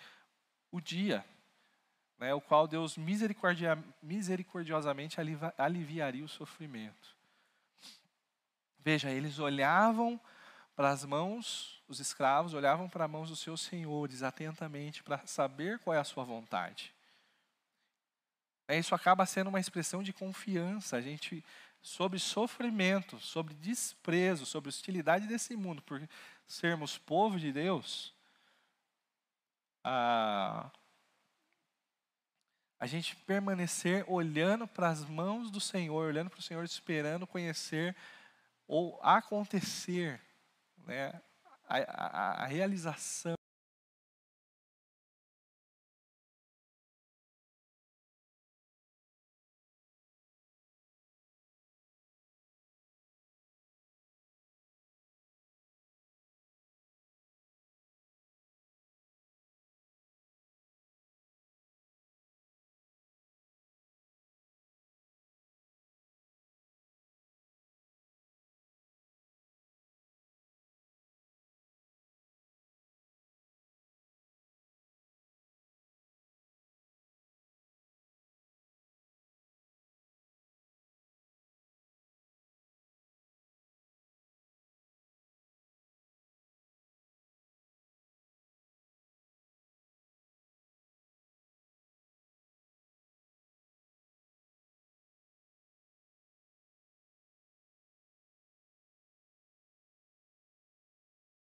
[0.70, 1.22] o dia,
[2.34, 5.18] o qual Deus misericordiosamente
[5.58, 7.14] aliviaria o sofrimento.
[8.78, 10.18] Veja, eles olhavam
[10.74, 15.78] para as mãos, os escravos olhavam para as mãos dos seus senhores atentamente para saber
[15.78, 16.92] qual é a sua vontade.
[18.68, 20.96] É, isso acaba sendo uma expressão de confiança.
[20.96, 21.44] A gente,
[21.80, 26.02] sobre sofrimento, sobre desprezo, sobre hostilidade desse mundo, por
[26.48, 28.12] sermos povo de Deus,
[29.84, 30.68] a,
[32.80, 37.94] a gente permanecer olhando para as mãos do Senhor, olhando para o Senhor, esperando conhecer
[38.66, 40.20] ou acontecer
[40.78, 41.20] né,
[41.68, 43.35] a, a, a realização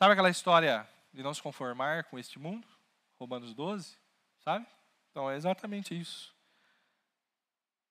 [0.00, 2.66] Sabe aquela história de não se conformar com este mundo?
[3.18, 3.98] Romanos 12,
[4.42, 4.66] sabe?
[5.10, 6.34] Então é exatamente isso.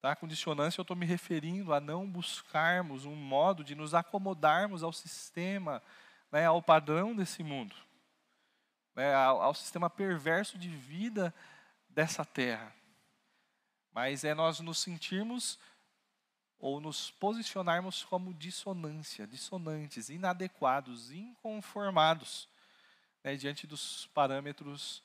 [0.01, 0.15] Tá?
[0.15, 4.91] Com dissonância eu estou me referindo a não buscarmos um modo de nos acomodarmos ao
[4.91, 5.83] sistema,
[6.31, 7.75] né, ao padrão desse mundo,
[8.95, 11.31] né, ao, ao sistema perverso de vida
[11.87, 12.73] dessa terra.
[13.91, 15.59] Mas é nós nos sentirmos
[16.59, 22.49] ou nos posicionarmos como dissonância, dissonantes, inadequados, inconformados
[23.23, 25.01] né, diante dos parâmetros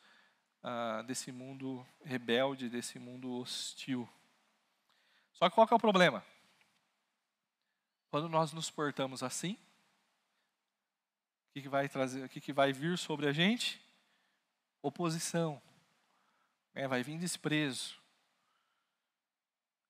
[0.62, 4.08] ah, desse mundo rebelde, desse mundo hostil.
[5.32, 6.24] Só que qual que é o problema?
[8.10, 9.52] Quando nós nos portamos assim,
[11.50, 13.80] o que, que vai trazer, o que, que vai vir sobre a gente?
[14.82, 15.62] Oposição.
[16.74, 18.03] É, vai vir desprezo.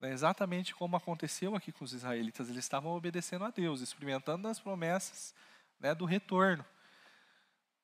[0.02, 2.48] É exatamente como aconteceu aqui com os israelitas.
[2.48, 5.34] Eles estavam obedecendo a Deus, experimentando as promessas
[5.80, 6.64] né, do retorno,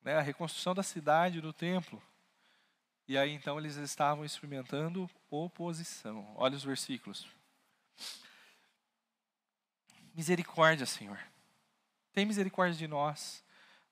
[0.03, 2.01] né, a reconstrução da cidade, do templo.
[3.07, 6.31] E aí então eles estavam experimentando oposição.
[6.35, 7.27] Olha os versículos.
[10.13, 11.19] Misericórdia, Senhor.
[12.13, 13.43] Tem misericórdia de nós.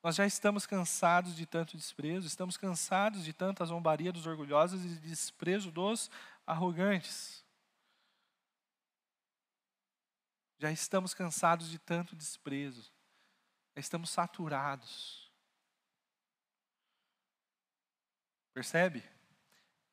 [0.01, 4.87] Nós já estamos cansados de tanto desprezo, estamos cansados de tanta zombaria dos orgulhosos e
[4.87, 6.09] de desprezo dos
[6.47, 7.43] arrogantes.
[10.60, 12.91] Já estamos cansados de tanto desprezo.
[13.76, 15.31] Já estamos saturados.
[18.53, 19.02] Percebe?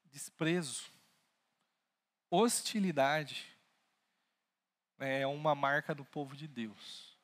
[0.07, 0.91] Desprezo,
[2.29, 3.55] hostilidade
[4.99, 7.17] é uma marca do povo de Deus.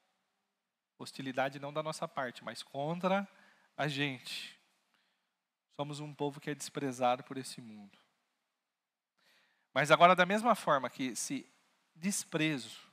[0.97, 3.27] Hostilidade não da nossa parte, mas contra
[3.77, 4.57] a gente.
[5.75, 7.99] Somos um povo que é desprezado por esse mundo.
[9.75, 11.51] Mas agora, da mesma forma que se
[11.95, 12.92] desprezo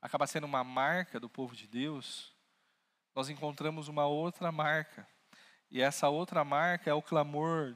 [0.00, 2.34] acaba sendo uma marca do povo de Deus,
[3.14, 5.08] nós encontramos uma outra marca.
[5.70, 7.74] E essa outra marca é o clamor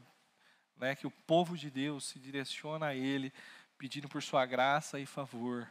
[0.76, 3.32] né, que o povo de Deus se direciona a Ele,
[3.76, 5.68] pedindo por sua graça e favor.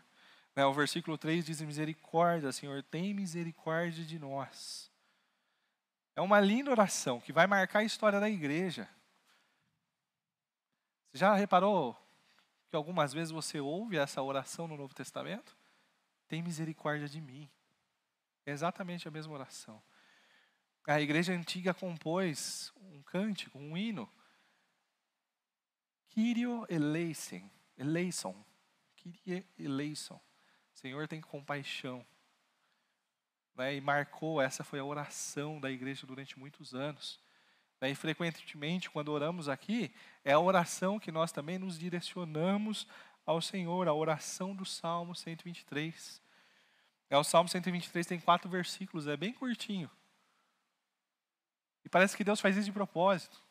[0.55, 4.89] Né, o versículo 3 diz: Misericórdia, Senhor, tem misericórdia de nós.
[6.15, 8.87] É uma linda oração que vai marcar a história da igreja.
[11.11, 11.97] Você já reparou
[12.69, 15.57] que algumas vezes você ouve essa oração no Novo Testamento?
[16.29, 17.49] Tem misericórdia de mim.
[18.45, 19.81] É exatamente a mesma oração.
[20.87, 24.09] A igreja antiga compôs um cântico, um hino.
[26.09, 27.49] Kyrio eleison.
[27.77, 28.45] Eleison.
[28.95, 30.19] Kyrie eleison.
[30.71, 32.05] Senhor, tem compaixão.
[33.55, 33.75] Né?
[33.75, 37.19] E marcou, essa foi a oração da igreja durante muitos anos.
[37.81, 37.91] Né?
[37.91, 39.93] E frequentemente, quando oramos aqui,
[40.23, 42.87] é a oração que nós também nos direcionamos
[43.25, 46.21] ao Senhor, a oração do Salmo 123.
[47.09, 49.89] É, o Salmo 123 tem quatro versículos, é bem curtinho.
[51.83, 53.41] E parece que Deus faz isso de propósito.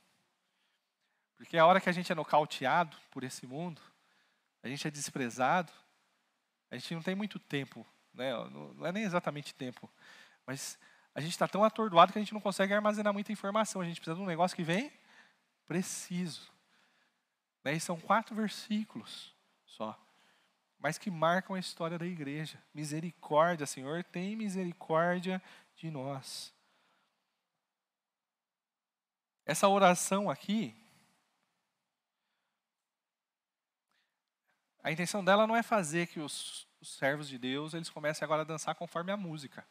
[1.37, 3.81] Porque a hora que a gente é nocauteado por esse mundo,
[4.63, 5.73] a gente é desprezado,
[6.71, 8.33] a gente não tem muito tempo, né?
[8.51, 9.91] não é nem exatamente tempo,
[10.45, 10.79] mas
[11.15, 13.81] a gente está tão atordoado que a gente não consegue armazenar muita informação.
[13.81, 14.93] A gente precisa de um negócio que vem
[15.67, 16.51] preciso.
[17.65, 17.75] Né?
[17.75, 19.35] E são quatro versículos
[19.79, 19.97] só,
[20.79, 22.61] mas que marcam a história da igreja.
[22.75, 25.41] Misericórdia, Senhor, tem misericórdia
[25.77, 26.53] de nós.
[29.47, 30.75] Essa oração aqui,
[34.89, 38.41] A intenção dela não é fazer que os, os servos de Deus eles comecem agora
[38.41, 39.67] a dançar conforme a música.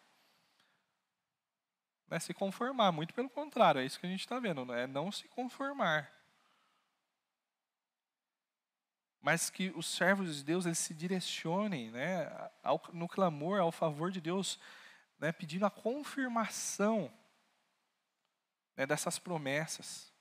[2.07, 4.85] Não é se conformar, muito pelo contrário, é isso que a gente está vendo, é
[4.85, 6.16] não se conformar.
[9.27, 14.09] Mas que os servos de Deus eles se direcionem né, ao, no clamor, ao favor
[14.09, 14.57] de Deus,
[15.19, 17.11] né, pedindo a confirmação
[18.77, 20.13] né, dessas promessas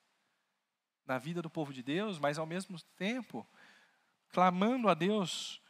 [1.07, 3.47] na vida do povo de Deus, mas ao mesmo tempo
[4.31, 5.63] clamando a Deus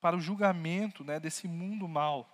[0.00, 2.30] para o julgamento né, desse mundo mal.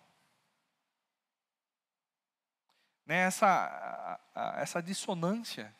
[3.06, 4.20] Né, essa,
[4.58, 5.74] essa dissonância,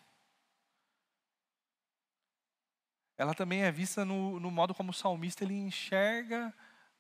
[3.21, 6.55] ela também é vista no, no modo como o salmista ele enxerga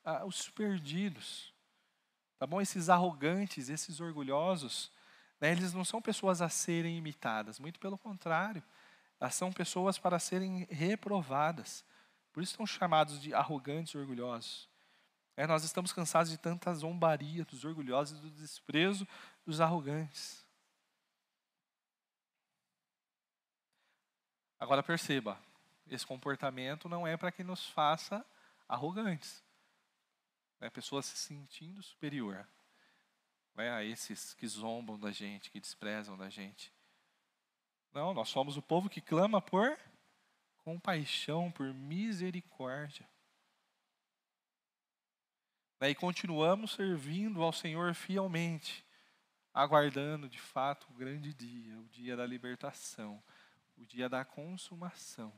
[0.04, 1.50] ah, os perdidos.
[2.38, 2.60] Tá bom?
[2.60, 4.92] Esses arrogantes, esses orgulhosos,
[5.40, 8.62] né, eles não são pessoas a serem imitadas, muito pelo contrário,
[9.18, 11.82] elas são pessoas para serem reprovadas.
[12.34, 14.68] Por isso estão chamados de arrogantes e orgulhosos.
[15.38, 19.08] É, nós estamos cansados de tanta zombaria dos orgulhosos e do desprezo
[19.46, 20.44] dos arrogantes.
[24.58, 25.40] Agora perceba,
[25.90, 28.24] esse comportamento não é para que nos faça
[28.68, 29.42] arrogantes.
[30.60, 32.46] É pessoa se sentindo superior.
[33.54, 36.72] né, a esses que zombam da gente, que desprezam da gente.
[37.92, 39.76] Não, nós somos o povo que clama por
[40.58, 43.08] compaixão, por misericórdia.
[45.80, 48.84] Né, E continuamos servindo ao Senhor fielmente,
[49.52, 53.20] aguardando de fato o grande dia, o dia da libertação,
[53.76, 55.32] o dia da consumação,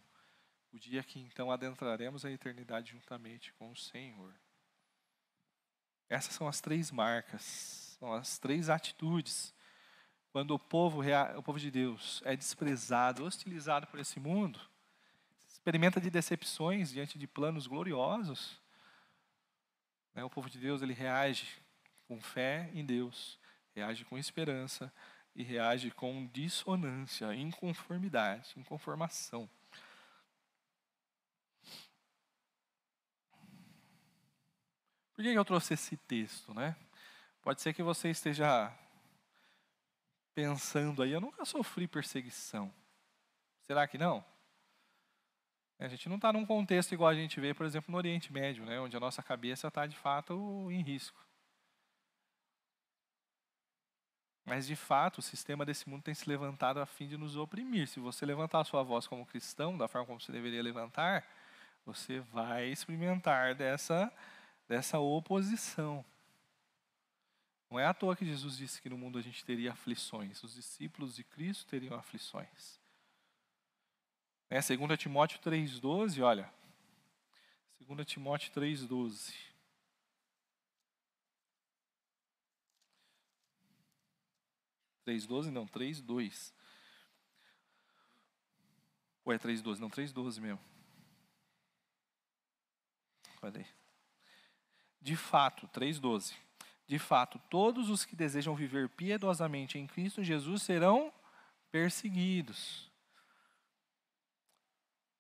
[0.73, 4.35] o dia que então adentraremos a eternidade juntamente com o Senhor.
[6.09, 9.55] Essas são as três marcas, são as três atitudes.
[10.31, 11.03] Quando o povo,
[11.37, 14.59] o povo de Deus é desprezado, hostilizado por esse mundo,
[15.47, 18.61] experimenta de decepções diante de planos gloriosos,
[20.15, 21.47] né, o povo de Deus ele reage
[22.07, 23.39] com fé em Deus,
[23.75, 24.93] reage com esperança
[25.35, 29.49] e reage com dissonância, inconformidade, inconformação.
[35.23, 36.75] Por que eu trouxe esse texto, né?
[37.43, 38.77] Pode ser que você esteja
[40.35, 42.75] pensando aí, eu nunca sofri perseguição.
[43.61, 44.25] Será que não?
[45.79, 48.65] A gente não está num contexto igual a gente vê, por exemplo, no Oriente Médio,
[48.65, 51.25] né, onde a nossa cabeça está de fato em risco.
[54.45, 57.87] Mas de fato, o sistema desse mundo tem se levantado a fim de nos oprimir.
[57.87, 61.25] Se você levantar a sua voz como cristão, da forma como você deveria levantar,
[61.87, 64.13] você vai experimentar dessa,
[64.73, 66.03] dessa oposição.
[67.71, 70.43] Não é à toa que Jesus disse que no mundo a gente teria aflições.
[70.43, 72.81] Os discípulos de Cristo teriam aflições.
[74.49, 74.61] Né?
[74.63, 76.51] 2 Timóteo 3,12, olha.
[77.81, 79.35] 2 Timóteo 3,12.
[85.05, 86.55] Três doze não, três dois.
[89.23, 89.83] Ou é três doze?
[89.83, 90.61] Não, três doze mesmo.
[93.43, 93.82] Olha aí.
[95.03, 96.35] De fato, três doze.
[96.87, 101.13] De fato, todos os que desejam viver piedosamente em Cristo Jesus serão
[101.73, 102.89] perseguidos.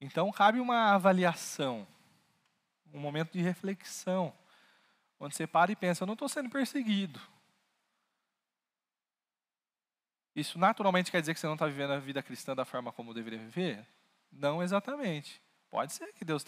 [0.00, 1.86] Então, cabe uma avaliação,
[2.94, 4.32] um momento de reflexão,
[5.18, 7.20] onde você para e pensa: eu não estou sendo perseguido.
[10.34, 13.12] Isso naturalmente quer dizer que você não está vivendo a vida cristã da forma como
[13.12, 13.84] deveria viver?
[14.30, 15.42] Não exatamente.
[15.68, 16.44] Pode ser que Deus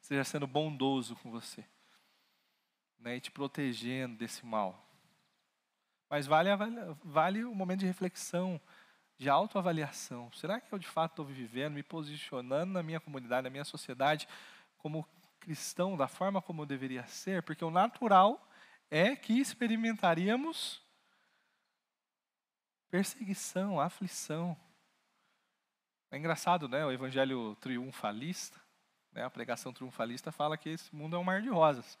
[0.00, 1.64] esteja sendo bondoso com você
[2.98, 4.84] né, e te protegendo desse mal.
[6.10, 6.50] Mas vale,
[7.04, 8.60] vale o momento de reflexão,
[9.18, 10.32] de autoavaliação.
[10.32, 14.28] Será que eu de fato estou vivendo, me posicionando na minha comunidade, na minha sociedade,
[14.78, 15.06] como
[15.40, 17.42] cristão, da forma como eu deveria ser?
[17.42, 18.48] Porque o natural
[18.90, 20.80] é que experimentaríamos
[22.90, 24.56] perseguição, aflição.
[26.10, 26.86] É engraçado, né?
[26.86, 28.58] O evangelho triunfalista,
[29.12, 29.24] né?
[29.24, 31.98] a pregação triunfalista fala que esse mundo é um mar de rosas.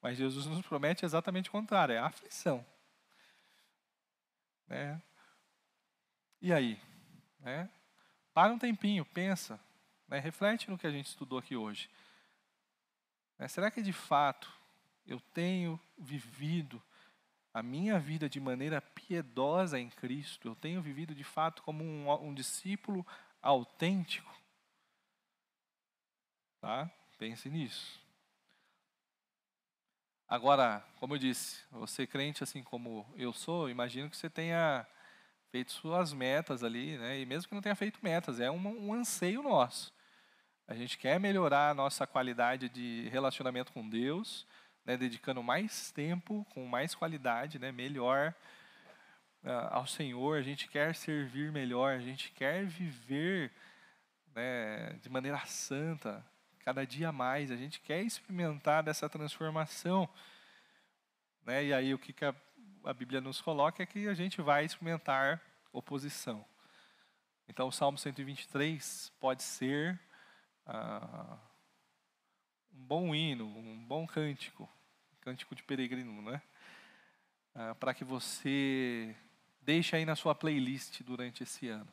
[0.00, 2.64] Mas Jesus nos promete exatamente o contrário, é a aflição.
[4.66, 5.00] Né?
[6.40, 6.80] E aí?
[7.40, 7.68] Né?
[8.32, 9.58] Para um tempinho, pensa,
[10.06, 10.18] né?
[10.18, 11.90] reflete no que a gente estudou aqui hoje.
[13.38, 13.48] Né?
[13.48, 14.52] Será que de fato
[15.06, 16.82] eu tenho vivido
[17.52, 20.48] a minha vida de maneira piedosa em Cristo?
[20.48, 23.04] Eu tenho vivido de fato como um, um discípulo
[23.42, 24.32] autêntico?
[26.60, 26.90] Tá?
[27.18, 28.00] Pense nisso.
[30.28, 34.86] Agora, como eu disse, você crente assim como eu sou, imagino que você tenha
[35.50, 37.18] feito suas metas ali, né?
[37.18, 39.90] E mesmo que não tenha feito metas, é um, um anseio nosso.
[40.66, 44.46] A gente quer melhorar a nossa qualidade de relacionamento com Deus,
[44.84, 44.98] né?
[44.98, 47.72] dedicando mais tempo, com mais qualidade, né?
[47.72, 48.34] melhor
[49.42, 50.36] ah, ao Senhor.
[50.36, 53.50] A gente quer servir melhor, a gente quer viver
[54.34, 54.92] né?
[55.00, 56.22] de maneira santa,
[56.68, 57.50] cada dia mais.
[57.50, 60.06] A gente quer experimentar dessa transformação.
[61.46, 61.64] Né?
[61.64, 62.34] E aí o que, que a,
[62.84, 65.40] a Bíblia nos coloca é que a gente vai experimentar
[65.72, 66.44] oposição.
[67.48, 69.98] Então o Salmo 123 pode ser
[70.66, 71.38] ah,
[72.70, 74.68] um bom hino, um bom cântico,
[75.22, 76.42] cântico de peregrino, né?
[77.54, 79.16] Ah, Para que você
[79.62, 81.90] deixe aí na sua playlist durante esse ano.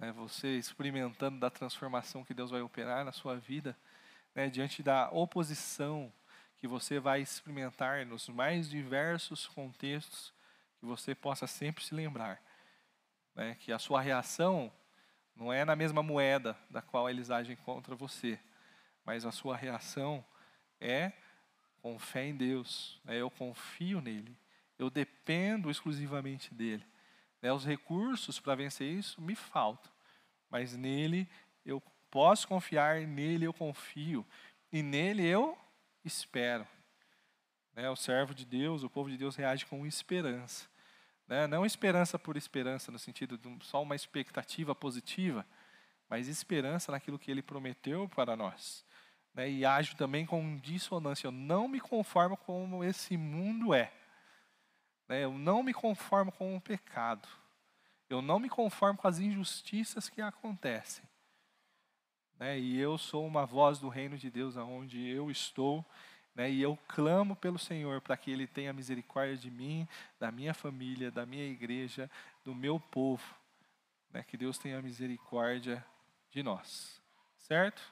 [0.00, 0.10] Né?
[0.10, 3.76] Você experimentando da transformação que Deus vai operar na sua vida,
[4.34, 4.50] né?
[4.50, 6.12] diante da oposição
[6.58, 10.34] que você vai experimentar nos mais diversos contextos,
[10.80, 12.42] que você possa sempre se lembrar
[13.34, 13.56] né?
[13.60, 14.72] que a sua reação
[15.34, 18.38] não é na mesma moeda da qual eles agem contra você,
[19.04, 20.24] mas a sua reação
[20.80, 21.12] é
[21.80, 23.00] com fé em Deus.
[23.04, 23.16] né?
[23.16, 24.36] Eu confio nele,
[24.78, 26.84] eu dependo exclusivamente dele.
[27.40, 27.52] Né?
[27.52, 29.90] Os recursos para vencer isso me faltam,
[30.48, 31.28] mas nele
[31.64, 34.26] eu posso confiar, nele eu confio
[34.72, 35.56] e nele eu
[36.04, 36.66] espero.
[37.74, 40.68] né, o servo de Deus, o povo de Deus reage com esperança.
[41.26, 41.46] Né?
[41.46, 45.46] Não esperança por esperança, no sentido de só uma expectativa positiva,
[46.08, 48.84] mas esperança naquilo que ele prometeu para nós.
[49.32, 49.48] Né?
[49.48, 51.28] E age também com dissonância.
[51.28, 53.92] Eu não me conformo como esse mundo é.
[55.10, 55.24] Né?
[55.24, 57.28] Eu não me conformo com o pecado.
[58.08, 61.04] Eu não me conformo com as injustiças que acontecem.
[62.38, 62.60] Né?
[62.60, 65.84] E eu sou uma voz do reino de Deus aonde eu estou,
[66.32, 66.48] né?
[66.48, 69.86] E eu clamo pelo Senhor para que Ele tenha misericórdia de mim,
[70.18, 72.08] da minha família, da minha igreja,
[72.44, 73.34] do meu povo,
[74.12, 74.22] né?
[74.22, 75.84] Que Deus tenha misericórdia
[76.30, 77.02] de nós,
[77.36, 77.82] certo?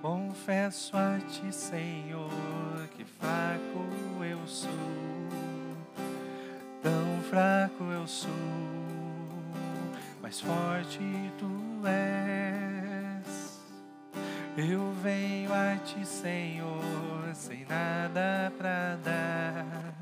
[0.00, 2.30] Confesso a ti, Senhor,
[2.96, 4.70] que fraco eu sou,
[6.82, 8.30] tão fraco eu sou,
[10.22, 10.98] mas forte
[11.38, 13.60] tu és.
[14.56, 16.82] Eu venho a ti, Senhor,
[17.34, 19.94] sem nada pra dar,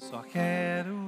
[0.00, 1.03] só quero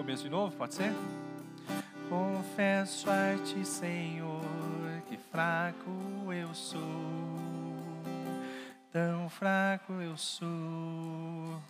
[0.00, 0.94] começo de novo, pode ser?
[2.08, 4.40] Confesso a ti, Senhor,
[5.06, 5.90] que fraco
[6.32, 6.80] eu sou,
[8.90, 11.60] tão fraco eu sou,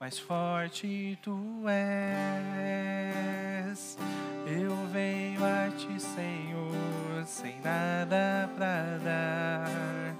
[0.00, 3.96] mas forte tu és.
[4.44, 10.16] Eu venho a ti, Senhor, sem nada pra dar,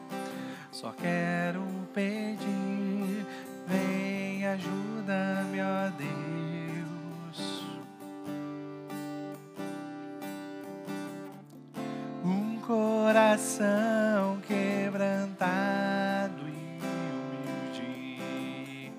[0.71, 3.27] só quero pedir,
[3.67, 6.42] vem ajuda-me, ó Deus.
[13.43, 16.79] Coração quebrantado e
[17.75, 18.93] humilde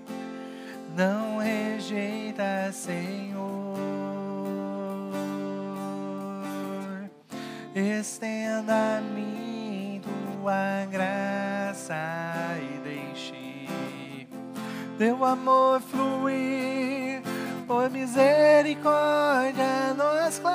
[0.95, 3.77] não rejeita, Senhor.
[7.73, 11.95] Estenda a mim tua graça
[12.61, 13.69] e deixe
[14.97, 17.21] teu amor fluir.
[17.65, 20.52] Por misericórdia nós clamamos,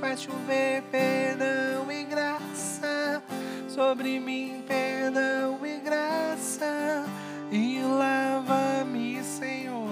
[0.00, 3.22] faz chover perdão e graça
[3.68, 7.04] sobre mim, perdão e graça.
[7.50, 9.88] E lava-me, Senhor,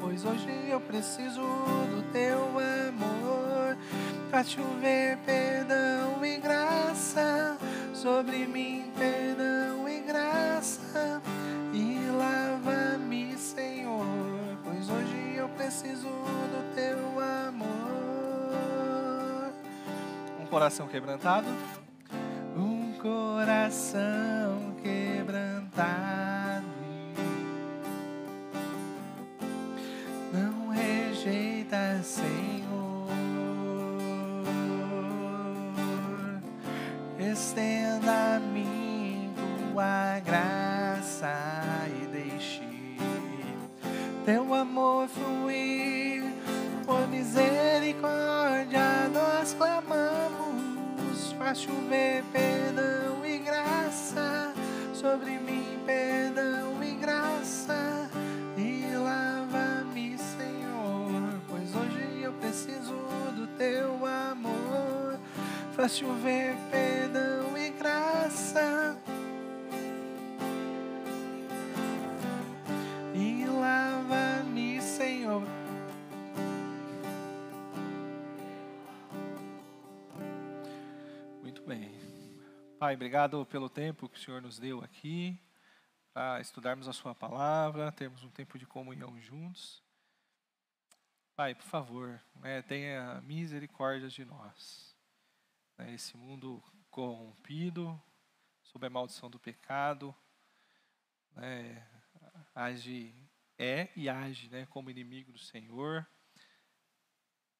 [0.00, 3.76] pois hoje eu preciso do teu amor.
[4.30, 7.58] Faz chover perdão e graça
[7.92, 11.20] sobre mim, perdão e graça.
[11.72, 14.06] E lava-me, Senhor,
[14.64, 17.93] pois hoje eu preciso do teu amor.
[20.54, 21.48] Coração quebrantado.
[22.56, 26.64] Um coração quebrantado.
[30.32, 33.08] Não rejeita, Senhor.
[37.18, 39.34] Estenda a mim
[39.72, 41.34] tua graça
[42.00, 42.62] e deixe
[44.24, 46.23] teu amor fluir.
[46.86, 54.52] Por misericórdia nós clamamos, faz chover perdão e graça
[54.92, 58.10] sobre mim, perdão e graça.
[58.58, 62.94] E lava-me, Senhor, pois hoje eu preciso
[63.34, 65.18] do teu amor.
[65.74, 68.94] Faz chover perdão e graça.
[82.84, 85.40] Pai, obrigado pelo tempo que o Senhor nos deu aqui
[86.12, 89.82] para estudarmos a Sua palavra, termos um tempo de comunhão juntos.
[91.34, 94.94] Pai, por favor, né, tenha misericórdia de nós.
[95.78, 97.98] Né, esse mundo corrompido,
[98.64, 100.14] sob a maldição do pecado,
[101.34, 101.88] né,
[102.54, 103.14] age,
[103.56, 106.06] é e age né, como inimigo do Senhor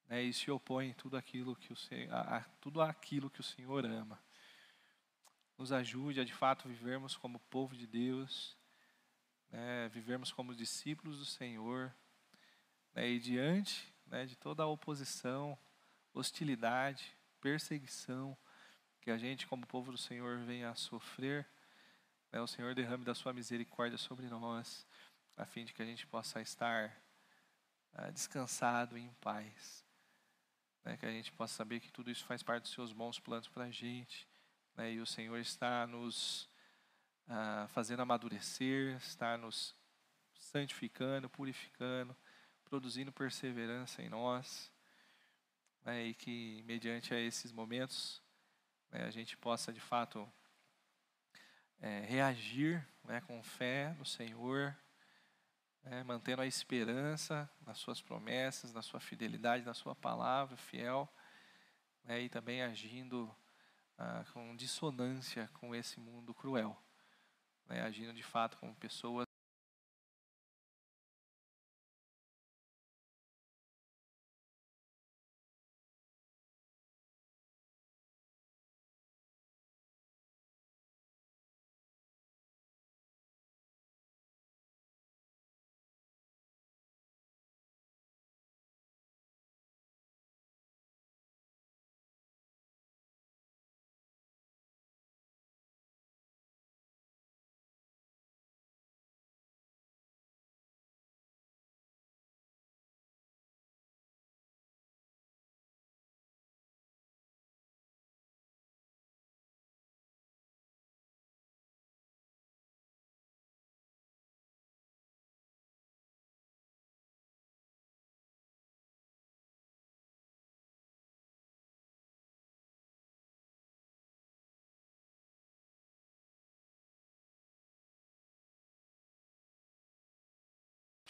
[0.07, 1.75] né, e se opõe tudo aquilo que o
[2.11, 4.23] a, a tudo aquilo que o Senhor ama.
[5.57, 8.57] Nos ajude a de fato vivermos como povo de Deus,
[9.49, 11.93] né, vivermos como discípulos do Senhor,
[12.93, 15.57] né, e diante né, de toda a oposição,
[16.13, 18.37] hostilidade, perseguição
[19.01, 21.47] que a gente, como povo do Senhor, venha a sofrer,
[22.31, 24.85] né, o Senhor derrame da sua misericórdia sobre nós,
[25.37, 26.95] a fim de que a gente possa estar
[27.93, 29.85] ah, descansado em paz
[30.85, 33.47] né, que a gente possa saber que tudo isso faz parte dos seus bons planos
[33.47, 34.27] para a gente,
[34.75, 36.49] né, e o Senhor está nos
[37.27, 39.75] ah, fazendo amadurecer, está nos
[40.37, 42.15] santificando, purificando,
[42.65, 44.71] produzindo perseverança em nós,
[45.83, 48.21] né, e que mediante a esses momentos
[48.91, 50.29] né, a gente possa de fato
[51.79, 54.75] é, reagir né, com fé no Senhor,
[55.83, 61.07] né, mantendo a esperança nas suas promessas, na sua fidelidade, na sua palavra fiel,
[62.03, 63.33] né, e também agindo
[63.97, 66.75] ah, com dissonância com esse mundo cruel,
[67.67, 69.24] né, agindo de fato como pessoas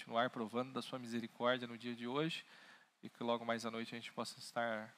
[0.06, 2.46] continuar provando da sua misericórdia no dia de hoje
[3.02, 4.96] e que logo mais à noite a gente possa estar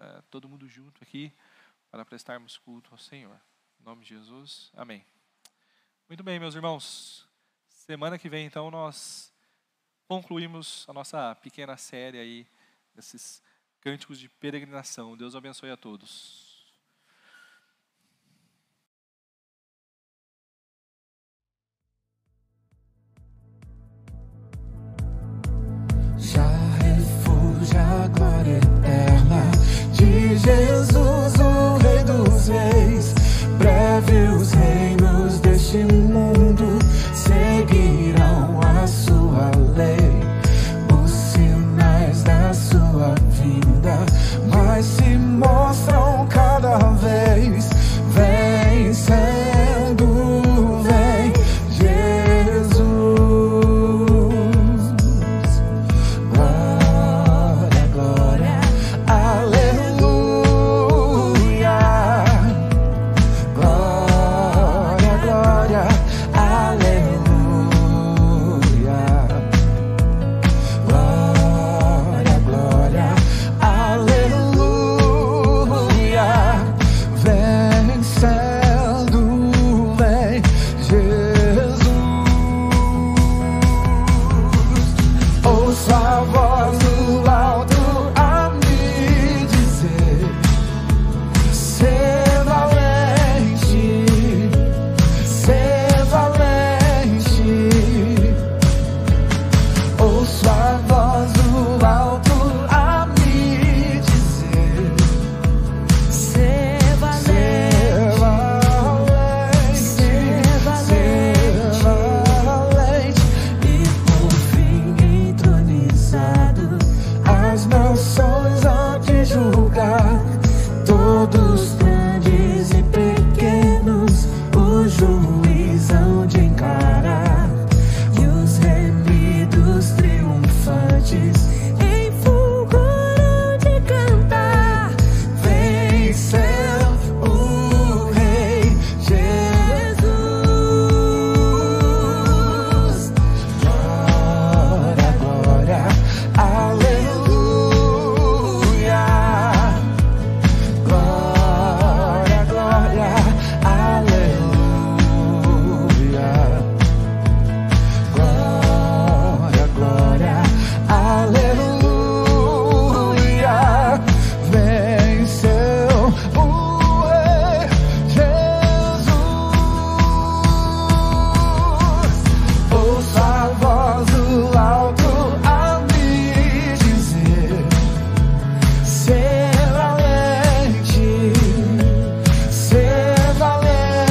[0.00, 1.30] eh, todo mundo junto aqui
[1.90, 3.38] para prestarmos culto ao Senhor.
[3.78, 5.04] Em nome de Jesus, amém.
[6.08, 7.28] Muito bem, meus irmãos.
[7.68, 9.30] Semana que vem, então, nós
[10.06, 12.46] concluímos a nossa pequena série aí
[12.94, 13.42] desses
[13.78, 15.18] cânticos de peregrinação.
[15.18, 16.47] Deus abençoe a todos.
[26.34, 26.46] Já
[26.82, 28.67] refúgio a glória